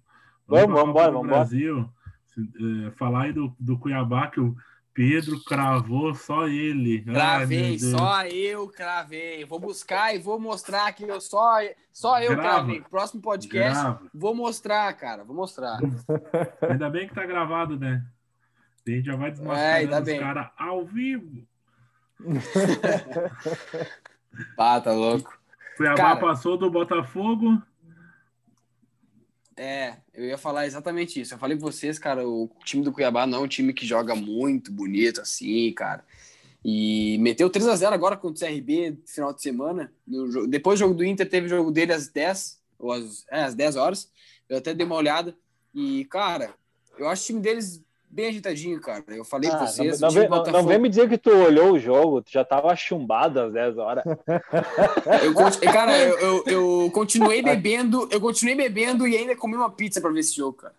[0.52, 1.40] Vamos, vamos embora, vamos embora.
[1.42, 1.90] Brasil.
[2.38, 4.56] Eh, falar aí do, do Cuiabá, que o
[4.94, 7.04] Pedro cravou só ele.
[7.08, 7.92] Ai, Cravei, Deus.
[7.92, 9.46] só eu cravei.
[9.46, 11.58] Vou buscar e vou mostrar que eu só,
[11.94, 12.42] só eu Grava.
[12.66, 12.82] cravei.
[12.82, 14.02] Próximo podcast, Grava.
[14.14, 15.24] vou mostrar, cara.
[15.24, 15.80] Vou mostrar.
[16.70, 18.04] Ainda bem que tá gravado, né?
[18.86, 20.20] A gente já vai É, desmascarando ainda os bem.
[20.20, 21.48] caras ao vivo.
[24.58, 25.38] Ah, tá louco.
[25.78, 26.20] Cuiabá Cara.
[26.20, 27.62] passou do Botafogo.
[29.64, 31.36] É, eu ia falar exatamente isso.
[31.36, 34.16] Eu falei pra vocês, cara, o time do Cuiabá não é um time que joga
[34.16, 36.04] muito bonito assim, cara.
[36.66, 39.94] E meteu 3 a 0 agora contra o CRB no final de semana.
[40.08, 43.44] No Depois do jogo do Inter, teve o jogo dele às 10, ou às, é,
[43.44, 44.12] às 10 horas.
[44.50, 45.38] Eu até dei uma olhada.
[45.76, 46.56] E, cara,
[46.98, 49.04] eu acho o time deles bem agitadinho, cara.
[49.08, 50.00] Eu falei Ah, pra vocês.
[50.00, 52.76] não, não, não, não vem me dizer que tu olhou o jogo, tu já tava
[52.76, 54.04] chumbado às 10 horas.
[55.24, 56.44] Eu, cara, eu, eu,
[56.84, 60.58] eu continuei bebendo, eu continuei bebendo e ainda comi uma pizza pra ver esse jogo,
[60.58, 60.76] cara.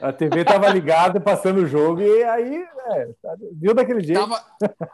[0.00, 2.56] A TV tava ligada, passando o jogo, e aí,
[2.90, 4.20] é, tá- viu daquele jeito.
[4.20, 4.44] Tava,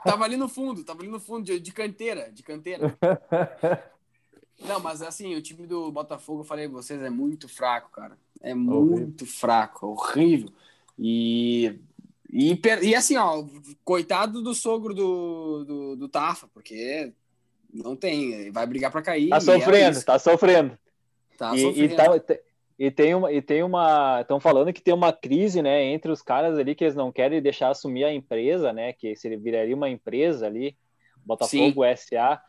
[0.05, 2.97] tava ali no fundo, tava ali no fundo, de, de canteira, de canteira.
[4.67, 8.17] Não, mas assim, o time do Botafogo, eu falei pra vocês, é muito fraco, cara.
[8.41, 10.49] É muito fraco, horrível.
[10.99, 11.79] E,
[12.31, 13.45] e, e assim, ó,
[13.85, 17.13] coitado do sogro do, do, do Tafa, porque
[17.73, 19.29] não tem, vai brigar pra cair.
[19.29, 20.79] Tá e era sofrendo, tá sofrendo.
[21.37, 21.97] Tá e, e, sofrendo.
[21.97, 22.41] tá- te-
[22.79, 26.23] e tem uma e tem uma estão falando que tem uma crise né entre os
[26.23, 29.89] caras ali que eles não querem deixar assumir a empresa né que se viraria uma
[29.89, 30.77] empresa ali
[31.25, 32.41] Botafogo SA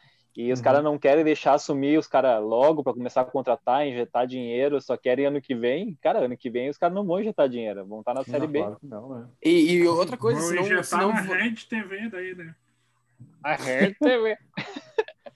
[0.41, 0.63] e os Uhum.
[0.63, 4.95] caras não querem deixar assumir os caras logo para começar a contratar injetar dinheiro só
[4.95, 7.99] querem ano que vem cara ano que vem os caras não vão injetar dinheiro vão
[7.99, 9.27] estar na série B Claro que Não, né?
[9.43, 12.55] E, e outra coisa, Vão se não, injetar se não na Rede TV daí, né?
[13.43, 14.37] a Rede TV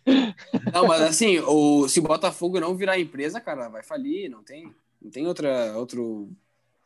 [0.74, 4.74] Não, mas assim, o, se o Botafogo não virar empresa, cara, vai falir, não tem,
[5.02, 6.30] não tem outra, outro,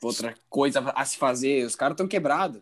[0.01, 1.65] outra coisa a se fazer.
[1.65, 2.61] Os caras estão quebrados,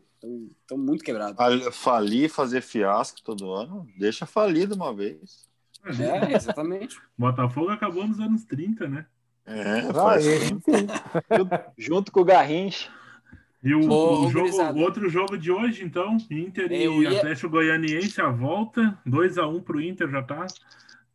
[0.61, 1.35] estão muito quebrados.
[1.35, 5.44] Fal- Falir, fazer fiasco todo ano, deixa falir de uma vez.
[5.85, 6.97] É, exatamente.
[7.17, 9.05] Botafogo acabou nos anos 30, né?
[9.45, 10.59] É, Ah, faz sim.
[11.77, 12.89] junto com o Garrincha
[13.63, 17.17] E o, Ô, o jogo- o outro jogo de hoje, então, Inter Eu e ia-
[17.17, 20.45] Atlético Goianiense a volta, 2x1 pro Inter já tá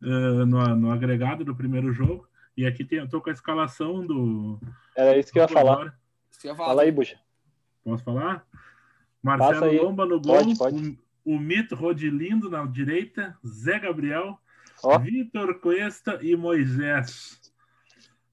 [0.03, 2.27] eh, no, no agregado do primeiro jogo.
[2.55, 4.59] E aqui tem, eu tô com a escalação do.
[4.95, 5.93] era isso que eu ia falar agora.
[6.29, 6.69] Isso que eu ia falar.
[6.69, 7.17] fala aí Buxa
[7.83, 8.45] Posso falar?
[9.23, 9.83] Marcelo.
[9.83, 10.99] Lomba no gol, Pode, pode.
[11.25, 14.37] o, o Mito Rodilindo na direita, Zé Gabriel,
[14.83, 14.97] Ó.
[14.99, 17.39] Vitor Cuesta e Moisés.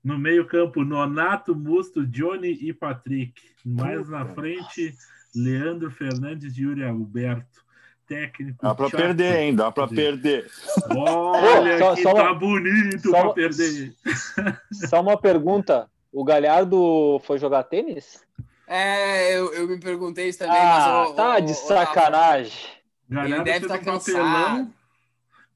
[0.03, 3.41] No meio-campo, Nonato, Musto, Johnny e Patrick.
[3.65, 4.95] Mais na frente,
[5.35, 7.59] Leandro Fernandes e Yuri Alberto.
[8.07, 8.59] Técnico.
[8.63, 9.01] Dá pra chato.
[9.01, 9.55] perder, hein?
[9.55, 10.51] Dá pra perder.
[10.97, 13.95] Olha Só- que só tá uma- bonito uma- perder.
[14.89, 18.25] só uma pergunta o Galhardo foi jogar tênis
[18.67, 22.53] É, eu, eu me perguntei isso também, ah mas tá o- de o- sacanagem
[23.11, 24.73] Galera deve fez tá cansado.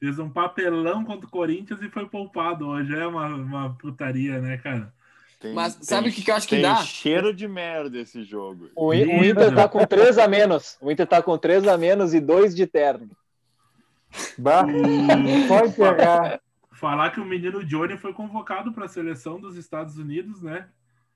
[0.02, 2.92] Fez um papelão contra o Corinthians e foi poupado hoje.
[2.92, 4.92] É uma, uma putaria, né, cara?
[5.38, 6.74] Tem- Mas sabe o que que eu acho que tem dá?
[6.78, 8.68] cheiro de merda esse jogo.
[8.74, 9.24] O, I- o.
[9.24, 10.76] Inter tá com três a menos.
[10.80, 13.10] O Inter tá com três a menos e dois de terno.
[14.36, 14.64] Bah,
[15.46, 16.40] pode pegar.
[16.72, 20.66] Falar que o menino Johnny foi convocado para a seleção dos Estados Unidos, né?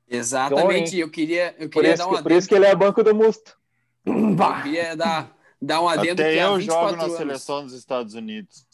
[0.08, 2.74] Exatamente, eu queria, eu Por queria isso, dar um que, por isso que ele é
[2.76, 3.56] banco do Musto.
[4.04, 7.16] Eu queria dar, dar um adendo Até eu 24 jogo na anos.
[7.16, 8.65] seleção dos Estados Unidos.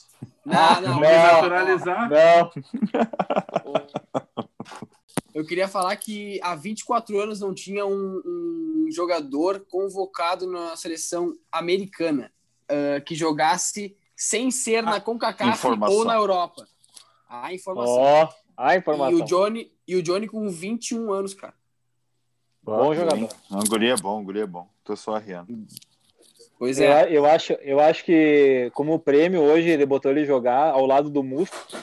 [0.45, 1.33] Não, não, Vamos não.
[1.33, 2.11] naturalizar.
[2.11, 2.51] Não,
[5.35, 11.35] Eu queria falar que há 24 anos não tinha um, um jogador convocado na seleção
[11.51, 12.31] americana
[12.69, 15.97] ah, que jogasse sem ser na CONCACAF informação.
[15.97, 16.67] ou na Europa.
[17.29, 17.97] A informação.
[17.99, 19.19] ó, a e, informação.
[19.19, 21.55] o Johnny, e o Johnny com 21 anos, cara.
[22.63, 23.29] Bom jogador.
[23.51, 24.69] Não, o guri é bom, o guri é bom.
[24.85, 25.67] Tô só arriando.
[26.63, 27.09] Pois Eu, é.
[27.11, 31.21] eu, acho, eu acho que, como prêmio, hoje ele botou ele jogar ao lado do
[31.21, 31.77] Musto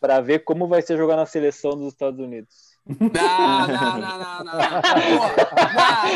[0.00, 2.72] para ver como vai ser jogar na seleção dos Estados Unidos.
[2.86, 4.44] Não, não, não, não, não.
[4.44, 4.62] não,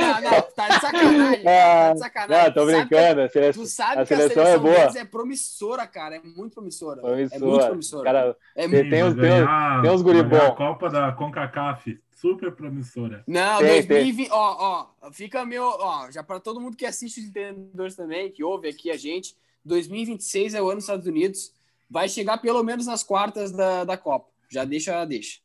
[0.01, 0.43] não, não.
[0.57, 1.43] Tá de sacanagem.
[1.45, 2.45] Tá de sacanagem.
[2.47, 3.21] Não, tô brincando.
[3.21, 4.99] A seleção, tu sabe a que a seleção é boa.
[4.99, 6.17] é promissora, cara.
[6.17, 7.03] É muito promissora.
[7.03, 7.37] Promissora.
[7.37, 8.05] É muito promissora.
[8.05, 8.91] Cara, é tem- muito...
[8.91, 10.37] tem uns- tem uns- bom.
[10.39, 13.23] A Copa da CONCACAF, super promissora.
[13.27, 17.27] Não, Tem, 2020, ó, ó, fica meu, ó, já para todo mundo que assiste os
[17.27, 21.53] entendedores também, que ouve aqui a gente, 2026 é o ano dos Estados Unidos,
[21.89, 24.29] vai chegar pelo menos nas quartas da, da Copa.
[24.49, 25.41] Já deixa, deixa.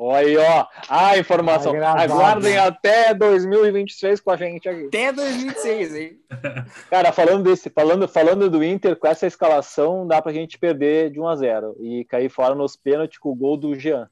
[0.00, 0.66] Olha aí, ó.
[0.88, 1.72] A informação.
[1.72, 2.00] Tá.
[2.00, 4.86] Aguardem até 2026 com a gente aqui.
[4.86, 6.20] Até 2026, hein?
[6.88, 11.18] Cara, falando desse, falando, falando do Inter, com essa escalação, dá pra gente perder de
[11.18, 14.08] 1 a 0 e cair fora nos pênaltis com o gol do Jean.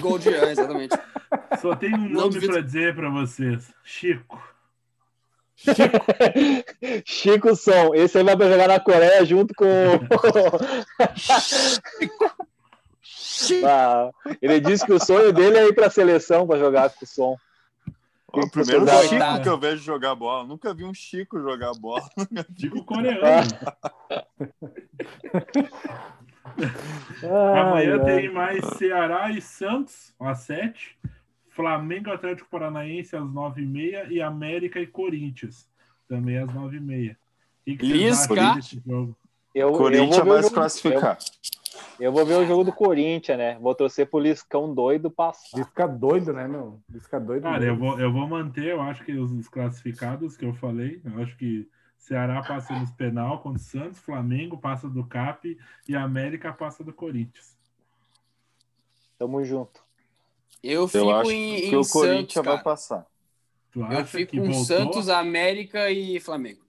[0.00, 0.96] Gol de Jean, exatamente.
[1.60, 2.52] Só tem um nome duvido.
[2.52, 4.40] pra dizer pra vocês: Chico.
[7.04, 9.66] Chico Som, esse aí vai pra jogar na Coreia junto com.
[13.64, 14.10] Ah,
[14.40, 17.36] ele disse que o sonho dele é ir pra seleção pra jogar com o Som.
[18.32, 19.08] O primeiro Coitado.
[19.08, 20.46] Chico que eu vejo jogar bola.
[20.46, 22.08] Nunca vi um Chico jogar bola.
[22.56, 23.20] Chico coreano.
[26.58, 28.04] Ai, Amanhã ai.
[28.04, 30.98] tem mais Ceará e Santos, às 7.
[31.50, 35.68] Flamengo Atlético Paranaense às 9h30 e América e Corinthians,
[36.08, 37.12] também às 9h30.
[37.12, 37.16] O
[37.64, 38.34] que que vocês Lisca.
[38.86, 39.14] Eu,
[39.54, 41.18] eu Corinthians vou ver vai o se jogo- classificar.
[42.00, 43.58] Eu, eu vou ver o jogo do Corinthians, né?
[43.60, 45.62] Vou torcer pro Liscão doido passar.
[45.62, 46.80] Fica doido, né, meu?
[47.00, 47.42] Fica doido.
[47.42, 47.72] Cara, mesmo.
[47.72, 51.36] eu vou, eu vou manter, eu acho que os classificados que eu falei, eu acho
[51.36, 51.68] que
[52.02, 55.56] Ceará passa nos penal contra o Santos, Flamengo passa do CAP
[55.88, 57.56] e América passa do Corinthians.
[59.16, 59.80] Tamo junto.
[60.60, 63.06] Eu fico Eu acho em, que em o Santos, Corinthians vai passar.
[63.70, 64.64] Tu Eu acha fico que com voltou?
[64.64, 66.64] Santos, América e Flamengo.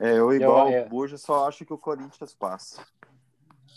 [0.00, 0.86] É, eu igual Eu- é.
[0.86, 2.82] o Buja, só acho que o Corinthians passa.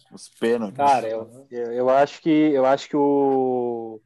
[0.09, 0.77] Os pênaltis.
[0.77, 3.99] Cara, eu, eu, eu acho que eu acho que o,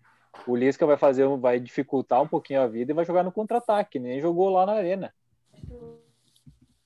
[0.47, 3.31] o Lisca vai fazer, um- vai dificultar um pouquinho a vida e vai jogar no
[3.31, 5.13] contra-ataque, nem jogou lá na arena.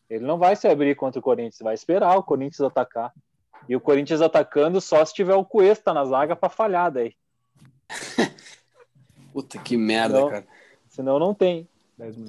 [0.09, 3.11] Ele não vai se abrir contra o Corinthians, vai esperar o Corinthians atacar.
[3.67, 7.15] E o Corinthians atacando só se tiver o Cuesta na zaga para falhar daí.
[9.31, 10.29] Puta que merda, Não.
[10.29, 10.45] cara.
[10.87, 11.67] Senão não tem.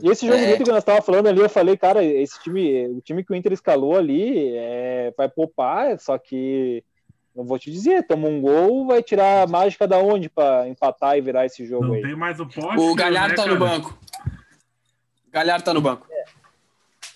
[0.03, 0.47] E esse jogo É.
[0.47, 3.33] do Inter que nós tava falando ali, eu falei, cara, esse time, o time que
[3.33, 6.85] o Inter escalou ali é, vai poupar, só que
[7.35, 11.17] não vou te dizer, toma um gol, vai tirar a mágica da onde para empatar
[11.17, 12.03] e virar esse jogo Não aí.
[12.03, 12.79] tem mais o pote.
[12.79, 13.71] O Galhardo tá no cara?
[13.71, 13.99] banco.
[15.33, 16.07] Galhardo tá no banco.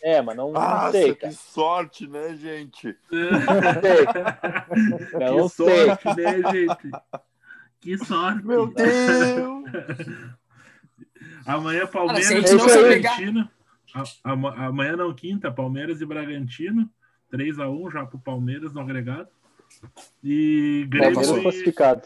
[0.03, 1.33] É, mas não, não Nossa, sei, que cara.
[1.33, 2.97] sorte, né, gente?
[3.11, 3.41] Não
[3.81, 5.27] sei.
[5.27, 5.87] Eu não que sei.
[5.87, 6.91] sorte, né, gente?
[7.81, 8.47] Que sorte.
[8.47, 9.65] Meu Deus!
[11.47, 13.51] Amanhã Cara, Palmeiras gente e não Bragantino.
[14.23, 16.89] Amanhã não, quinta, Palmeiras e Bragantino.
[17.33, 19.29] 3x1 já pro Palmeiras no agregado.
[20.23, 22.03] E Grêmio, Palmeiras e, classificado.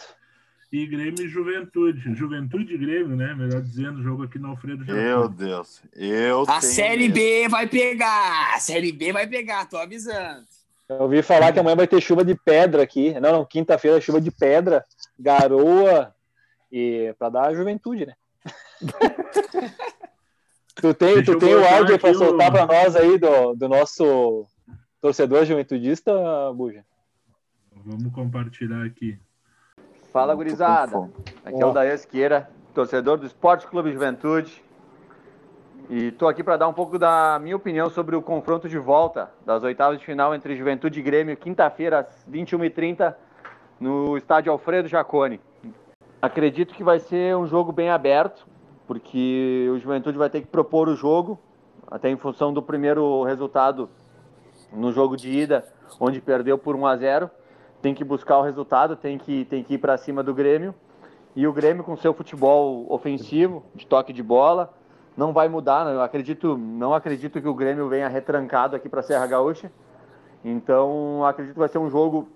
[0.73, 2.15] e Grêmio e Juventude.
[2.15, 3.35] Juventude e Grêmio, né?
[3.35, 5.35] Melhor dizendo, jogo aqui no Alfredo Meu Jaconi.
[5.37, 5.83] Deus.
[5.95, 7.15] Eu A Série medo.
[7.15, 8.55] B vai pegar.
[8.55, 10.45] A Série B vai pegar, tô avisando.
[10.89, 13.13] Eu ouvi falar que amanhã vai ter chuva de pedra aqui.
[13.21, 14.85] Não, não, quinta-feira chuva de pedra,
[15.19, 16.15] garoa
[16.71, 18.15] e para dar a juventude, né?
[20.77, 23.69] tu tem, Deixa tu tem o áudio para soltar o- para nós aí do, do
[23.69, 24.47] nosso
[25.01, 26.13] torcedor juventudista,
[26.55, 26.85] Buja?
[27.85, 29.19] Vamos compartilhar aqui.
[30.13, 31.11] Fala, gurizada.
[31.45, 31.73] Aqui é o.
[31.73, 34.63] Daí Esqueira, torcedor do Esporte Clube Juventude.
[35.91, 39.31] E tô aqui para dar um pouco da minha opinião sobre o confronto de volta
[39.45, 43.15] das oitavas de final entre Juventude e Grêmio, quinta-feira, às 21h30,
[43.81, 45.41] no estádio Alfredo Jaconi.
[46.21, 48.47] Acredito que vai ser um jogo bem aberto,
[48.87, 51.39] porque o Juventude vai ter que propor o jogo,
[51.91, 53.91] até em função do primeiro resultado
[54.73, 55.67] no jogo de ida,
[55.99, 57.31] onde perdeu por 1 a 0
[57.83, 60.75] tem que buscar o resultado, tem que, tem que ir para cima do Grêmio.
[61.35, 64.73] E o Grêmio, com seu futebol ofensivo, de toque de bola,
[65.17, 65.85] não vai mudar.
[65.85, 65.93] né?
[65.93, 69.73] Eu acredito, não acredito que o Grêmio venha retrancado aqui para a Serra Gaúcha.
[70.45, 72.29] Então, acredito que vai ser um jogo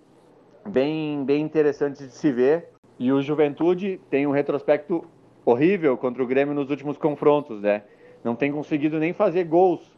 [0.66, 2.70] bem, bem interessante de se ver.
[2.99, 5.05] E o Juventude tem um retrospecto
[5.44, 7.82] horrível contra o Grêmio nos últimos confrontos, né?
[8.24, 9.97] Não tem conseguido nem fazer gols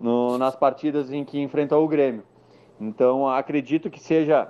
[0.00, 2.22] no- nas partidas em que enfrentou o Grêmio.
[2.80, 4.48] Então, acredito que seja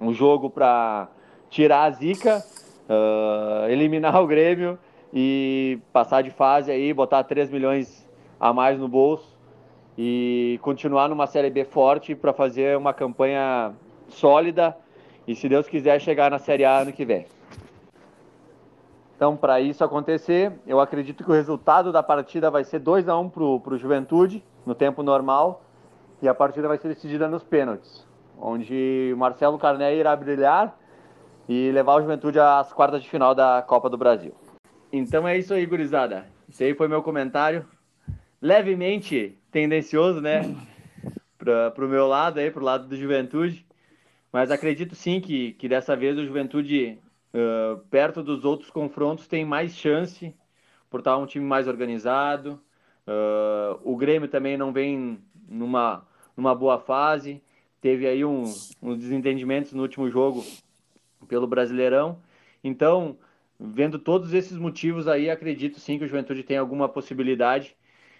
[0.00, 1.08] um jogo para
[1.48, 2.44] tirar a zica,
[2.88, 4.78] ah, eliminar o Grêmio
[5.12, 9.36] e passar de fase aí, botar 3 milhões a mais no bolso
[9.96, 13.72] e continuar numa Série B forte para fazer uma campanha
[14.08, 14.76] sólida
[15.26, 17.26] e, se Deus quiser, chegar na Série A ano que vem.
[19.16, 23.16] Então, para isso acontecer, eu acredito que o resultado da partida vai ser 2 a
[23.18, 25.62] 1 para o Juventude, no tempo normal,
[26.20, 28.05] e a partida vai ser decidida nos pênaltis
[28.40, 30.78] onde o Marcelo Carné irá brilhar
[31.48, 34.34] e levar o Juventude às quartas de final da Copa do Brasil.
[34.92, 36.26] Então é isso aí, gurizada.
[36.48, 37.66] Esse aí foi meu comentário.
[38.40, 40.42] Levemente tendencioso, né?
[41.38, 43.64] Para o meu lado aí, para o lado do Juventude.
[44.32, 46.98] Mas acredito sim que, que dessa vez o Juventude,
[47.32, 50.34] uh, perto dos outros confrontos, tem mais chance
[50.90, 52.60] por estar um time mais organizado.
[53.06, 56.04] Uh, o Grêmio também não vem numa,
[56.36, 57.40] numa boa fase.
[57.86, 58.42] Teve aí um,
[58.82, 60.44] uns desentendimentos no último jogo
[61.28, 62.18] pelo Brasileirão.
[62.64, 63.16] Então,
[63.60, 67.76] vendo todos esses motivos aí, acredito sim que o Juventude tem alguma possibilidade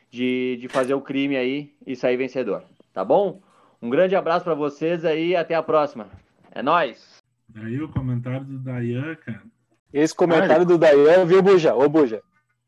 [0.08, 2.62] de, de fazer o crime aí e sair vencedor.
[2.94, 3.42] Tá bom?
[3.82, 6.10] Um grande abraço para vocês aí e até a próxima.
[6.52, 7.20] É nós.
[7.56, 9.42] Aí o comentário do Dayan, cara.
[9.92, 10.64] Esse comentário Ai.
[10.64, 11.74] do Dayan, viu, Buja?
[11.74, 12.22] Ô, Buja.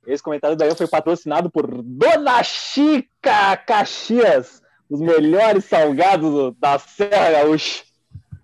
[0.05, 7.31] Esse comentário do Dayan foi patrocinado por Dona Chica Caxias, os melhores salgados da Serra
[7.31, 7.85] Gaúcha.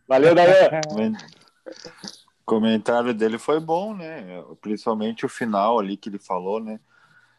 [0.06, 0.82] Valeu, Dayan.
[2.42, 4.44] O comentário dele foi bom, né?
[4.60, 6.78] Principalmente o final ali que ele falou, né?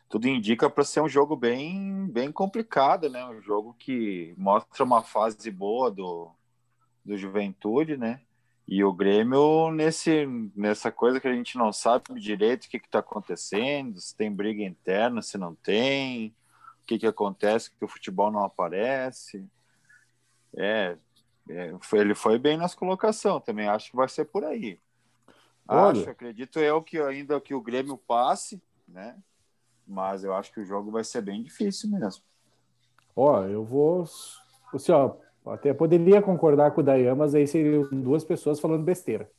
[0.10, 3.24] Tudo indica para ser um jogo bem, bem complicado, né?
[3.24, 6.32] Um jogo que mostra uma fase boa do,
[7.06, 8.20] do Juventude, né?
[8.68, 10.26] E o Grêmio nesse,
[10.56, 14.64] nessa coisa que a gente não sabe direito o que está acontecendo, se tem briga
[14.64, 16.34] interna, se não tem,
[16.86, 19.46] que, que acontece que o futebol não aparece.
[20.56, 20.98] É,
[21.50, 24.80] é, foi, ele foi bem nas colocações, também acho que vai ser por aí.
[25.68, 26.02] Olha.
[26.02, 29.18] Acho, acredito eu que ainda que o Grêmio passe, né?
[29.88, 32.24] Mas eu acho que o jogo vai ser bem difícil mesmo.
[33.16, 34.04] Ó, eu vou.
[34.74, 35.16] Assim, ó,
[35.48, 39.30] até poderia concordar com o Dayan, mas aí seriam duas pessoas falando besteira.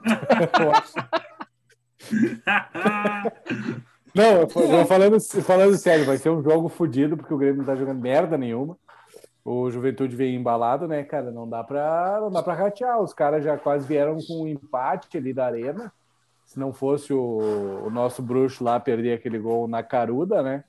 [4.14, 4.48] não, eu
[4.86, 8.38] falando, falando sério, vai ser um jogo fodido, porque o Grêmio não tá jogando merda
[8.38, 8.76] nenhuma.
[9.44, 11.30] O Juventude vem embalado, né, cara?
[11.30, 13.00] Não dá pra, não dá pra ratear.
[13.02, 15.92] Os caras já quase vieram com um empate ali da arena.
[16.46, 20.64] Se não fosse o, o nosso bruxo lá perder aquele gol na caruda, né?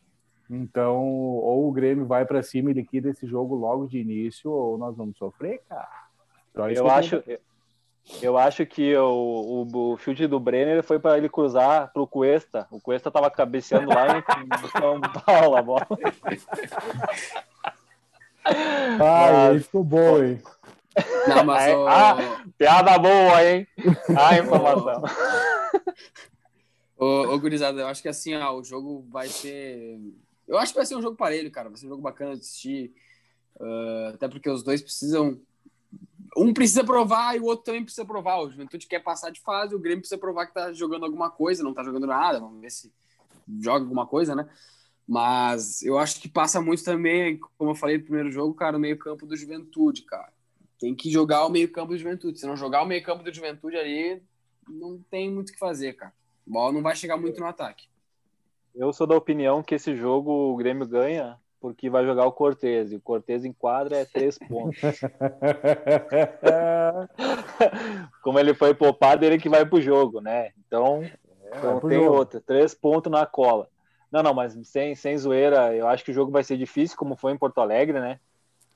[0.50, 4.78] Então, ou o Grêmio vai para cima e liquida esse jogo logo de início, ou
[4.78, 5.88] nós vamos sofrer, cara.
[6.52, 7.24] Então, eu, acho,
[8.22, 12.08] eu acho que o, o, o chute do Brenner foi para ele cruzar para o
[12.08, 12.68] Cuesta.
[12.72, 15.88] O Cuesta estava cabeceando lá em São Paulo a bola.
[18.46, 19.64] Ah, mas...
[19.64, 20.42] ficou bom, hein?
[21.28, 21.88] Não, mas o...
[21.88, 23.68] ah, piada boa, hein?
[24.16, 25.04] A informação.
[26.98, 30.00] Ô, ô, gurizada, eu acho que assim, ó, o jogo vai ser.
[30.48, 31.70] Eu acho que vai ser um jogo parelho, cara.
[31.70, 32.94] Vai ser um jogo bacana de assistir.
[33.60, 35.40] Uh, até porque os dois precisam.
[36.36, 38.40] Um precisa provar e o outro também precisa provar.
[38.40, 41.64] O Juventude quer passar de fase, o Grêmio precisa provar que tá jogando alguma coisa,
[41.64, 42.40] não tá jogando nada.
[42.40, 42.92] Vamos ver se
[43.62, 44.50] joga alguma coisa, né?
[45.08, 48.80] Mas eu acho que passa muito também, como eu falei no primeiro jogo, cara, o
[48.80, 50.34] meio-campo do Juventude, cara.
[50.80, 52.40] Tem que jogar o meio-campo do Juventude.
[52.40, 54.22] Se não jogar o meio-campo do Juventude ali,
[54.68, 56.14] não tem muito o que fazer, cara.
[56.46, 57.88] A bola não vai chegar muito no ataque.
[58.74, 62.92] Eu sou da opinião que esse jogo o Grêmio ganha porque vai jogar o Cortez.
[62.92, 64.80] E o Cortez em quadra é três pontos.
[68.22, 70.52] Como ele foi poupado, ele que vai pro jogo, né?
[70.68, 71.02] Então,
[71.44, 72.18] é, não tem jogo.
[72.18, 72.40] outra.
[72.40, 73.68] Três pontos na cola.
[74.12, 77.16] Não, não, mas sem, sem zoeira, eu acho que o jogo vai ser difícil, como
[77.16, 78.20] foi em Porto Alegre, né?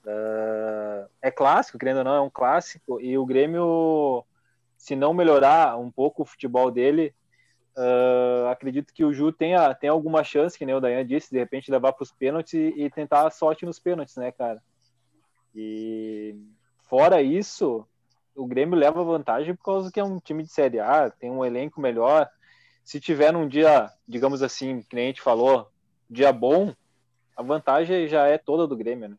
[0.03, 2.99] Uh, é clássico, querendo ou não, é um clássico.
[2.99, 4.25] E o Grêmio,
[4.79, 7.13] se não melhorar um pouco o futebol dele,
[7.79, 11.39] uh, acredito que o Ju tenha, tenha alguma chance, que nem o Dayan disse, de
[11.39, 14.61] repente levar para os pênaltis e, tentar a sorte nos pênaltis, né, cara?
[15.55, 16.35] E
[16.89, 17.87] fora isso,
[18.35, 21.43] o Grêmio leva vantagem por causa que é um time de Série A, tem um
[21.45, 22.29] elenco melhor
[22.83, 25.69] se tiver num dia, digamos assim, que nem a gente falou,
[26.09, 26.73] dia bom,
[27.37, 29.15] a vantagem já é toda do Grêmio, né?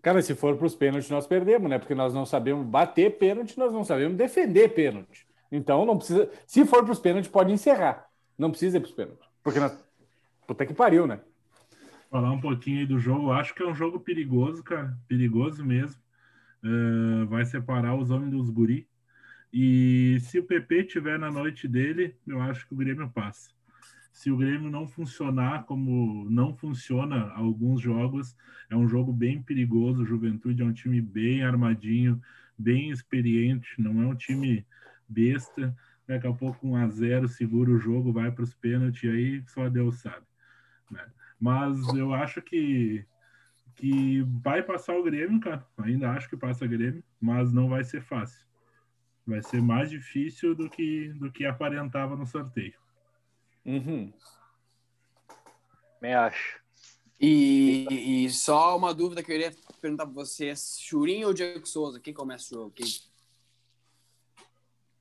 [0.00, 1.78] Cara, se for para os pênaltis, nós perdemos, né?
[1.78, 5.25] Porque nós não sabemos bater pênalti, nós não sabemos defender pênalti.
[5.50, 6.30] Então, não precisa.
[6.46, 8.06] Se for para os pênaltis, pode encerrar.
[8.38, 9.26] Não precisa ir para os pênaltis.
[9.42, 9.76] Porque nós.
[10.46, 11.20] Puta que pariu, né?
[12.10, 13.32] Falar um pouquinho aí do jogo.
[13.32, 14.96] Acho que é um jogo perigoso, cara.
[15.08, 16.00] Perigoso mesmo.
[16.62, 18.88] Uh, vai separar os homens dos guri.
[19.52, 23.50] E se o PP tiver na noite dele, eu acho que o Grêmio passa.
[24.12, 28.36] Se o Grêmio não funcionar como não funciona alguns jogos,
[28.70, 30.04] é um jogo bem perigoso.
[30.04, 32.20] Juventude é um time bem armadinho,
[32.58, 34.66] bem experiente, não é um time
[35.08, 35.76] besta.
[36.06, 39.68] Daqui a pouco um a zero segura o jogo, vai para os pênaltis, aí só
[39.68, 40.24] Deus sabe.
[40.90, 41.04] Né?
[41.38, 43.04] Mas eu acho que
[43.74, 45.66] que vai passar o Grêmio, cara.
[45.76, 48.46] Ainda acho que passa o Grêmio, mas não vai ser fácil
[49.26, 52.78] vai ser mais difícil do que, do que aparentava no sorteio.
[53.64, 54.12] Uhum.
[56.00, 56.60] Me acho.
[57.18, 61.98] E, e, só uma dúvida que eu queria perguntar para vocês: Churinho ou Diego Souza?
[61.98, 62.70] Quem começa o jogo?
[62.72, 62.86] Quem...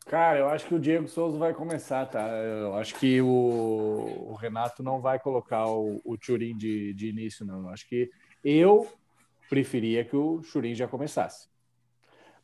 [0.06, 2.28] Cara, eu acho que o Diego Souza vai começar, tá?
[2.30, 7.43] Eu acho que o, o Renato não vai colocar o, o Turim de, de início,
[7.43, 7.64] não.
[7.64, 8.12] Eu acho que
[8.43, 8.88] eu
[9.49, 11.49] preferia que o Churin já começasse.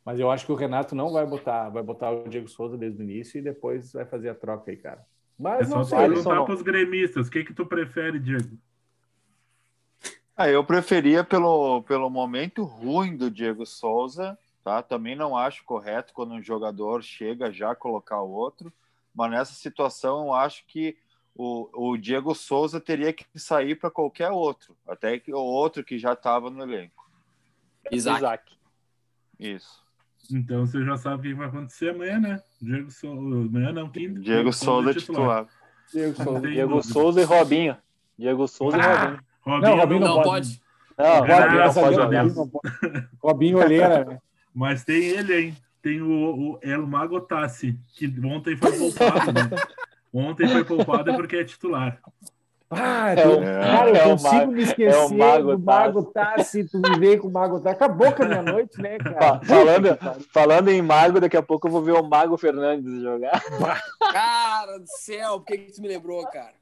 [0.04, 3.00] Mas eu acho que o Renato não vai botar, vai botar o Diego Souza desde
[3.00, 5.06] o início e depois vai fazer a troca aí, cara.
[5.38, 8.58] Mas é não só perguntar para os gremistas, o que que tu prefere, Diego?
[10.36, 14.82] Ah, eu preferia pelo, pelo momento ruim do Diego Souza, tá?
[14.82, 18.72] Também não acho correto quando um jogador chega já colocar o outro,
[19.14, 20.96] mas nessa situação eu acho que
[21.34, 25.98] o, o Diego Souza teria que sair para qualquer outro, até que o outro que
[25.98, 27.10] já estava no elenco.
[27.90, 28.18] Isaac.
[28.18, 28.52] Isaac.
[29.38, 29.82] Isso.
[30.30, 32.42] Então você já sabe o que vai acontecer amanhã, né?
[32.60, 33.18] Diego Souza.
[33.18, 34.20] Amanhã não, quinta.
[34.20, 35.46] Diego Souza titular.
[35.92, 37.76] Diego Souza, Diego Souza e Robinho.
[38.16, 39.20] Diego Souza ah, e Robinho.
[39.42, 40.62] Robinho não, Robinho não, não pode.
[40.96, 42.26] Não, Robinho não pode jogar.
[43.20, 44.20] Robinho Olheira, né?
[44.54, 45.56] Mas tem ele, hein?
[45.80, 49.50] Tem o, o El Mago Tassi, que ontem foi poupado, né?
[50.14, 51.98] Ontem foi poupado porque é titular.
[52.74, 56.78] Ah, é o, cara, eu é consigo me esquecer é Mago do Mago Tassi, tu
[56.78, 57.76] me veio com o Mago Tassi.
[57.76, 59.40] Acabou com a minha noite, né, cara?
[59.40, 59.98] Falando,
[60.32, 63.42] falando em Mago, daqui a pouco eu vou ver o Mago Fernandes jogar.
[64.12, 66.54] Cara do céu, por que, que tu me lembrou, cara?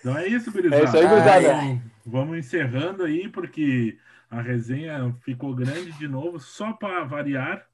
[0.00, 0.82] Então é isso, gurizada.
[0.82, 1.82] É isso aí, gurizada.
[2.04, 3.96] Vamos encerrando aí, porque
[4.30, 7.66] a resenha ficou grande de novo, só para variar,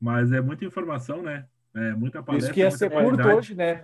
[0.00, 1.46] mas é muita informação, né?
[1.74, 2.50] É muita palestra.
[2.50, 3.82] Isso que ia ser curto hoje, né?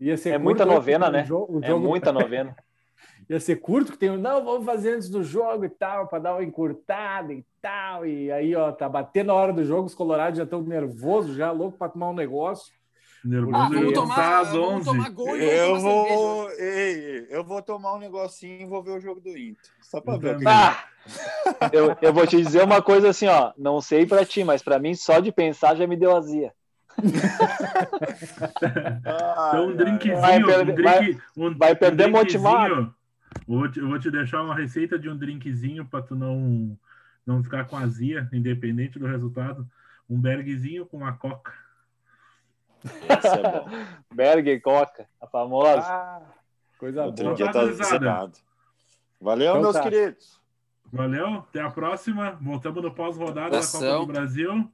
[0.00, 1.22] Ia ser é muita novena, hoje, né?
[1.22, 1.86] O jogo, o é jogo...
[1.86, 2.56] muita novena.
[3.28, 6.34] ia ser curto, que tem não, vamos fazer antes do jogo e tal, para dar
[6.34, 8.06] uma encurtada e tal.
[8.06, 11.50] E aí, ó, tá batendo a hora do jogo, os colorados já estão nervosos, já
[11.52, 12.72] louco para tomar um negócio.
[13.24, 14.84] Nervoso ah, vamos tomar, às 11.
[14.84, 19.20] Tomar gol eu vou, ei, eu vou tomar um negocinho e vou ver o jogo
[19.20, 19.70] do Inter.
[19.82, 20.38] Só para ver.
[20.48, 20.84] Ah,
[21.72, 23.52] eu, eu vou te dizer uma coisa assim, ó.
[23.58, 26.52] Não sei para ti, mas para mim só de pensar já me deu azia.
[29.50, 32.94] então, um drinkzinho, vai perder, um drink, vai, um, vai perder um motivado.
[33.46, 36.76] Vou te, vou te deixar uma receita de um drinkzinho para tu não
[37.26, 39.68] não ficar com azia, independente do resultado.
[40.08, 41.52] Um bergzinho com uma coca.
[42.84, 45.80] É Berg e Coca, a famosa.
[45.80, 46.22] Ah,
[46.78, 47.36] coisa Outro boa.
[47.36, 48.30] Dia tá
[49.20, 49.82] Valeu, então, meus tá.
[49.82, 50.40] queridos.
[50.92, 52.38] Valeu, até a próxima.
[52.40, 54.70] Voltamos no pós-rodada da Copa do Brasil.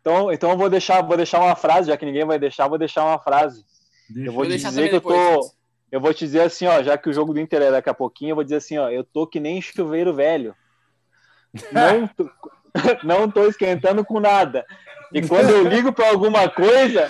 [0.00, 2.78] Então, então eu vou deixar, vou deixar uma frase, já que ninguém vai deixar, vou
[2.78, 3.64] deixar uma frase.
[4.08, 4.28] Deixa.
[4.28, 5.52] Eu vou, vou dizer que eu tô.
[5.90, 7.94] Eu vou te dizer assim, ó, já que o jogo do Inter é daqui a
[7.94, 10.56] pouquinho, eu vou dizer assim, ó, eu tô que nem chuveiro velho.
[11.70, 12.30] Não tô,
[13.04, 14.64] não tô esquentando com nada.
[15.12, 17.08] E quando eu ligo para alguma coisa,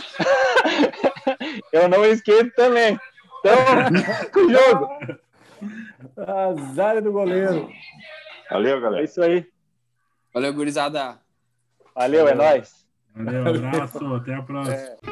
[1.72, 2.98] eu não esquento também.
[3.40, 3.56] Então,
[4.32, 4.88] com o jogo.
[6.16, 7.70] Azar do goleiro.
[8.50, 9.02] Valeu, galera.
[9.02, 9.46] É isso aí.
[10.34, 11.18] Valeu, gurizada.
[11.94, 12.86] Valeu, é nóis.
[13.14, 14.74] Valeu, abraço, até a próxima.
[14.74, 15.11] É.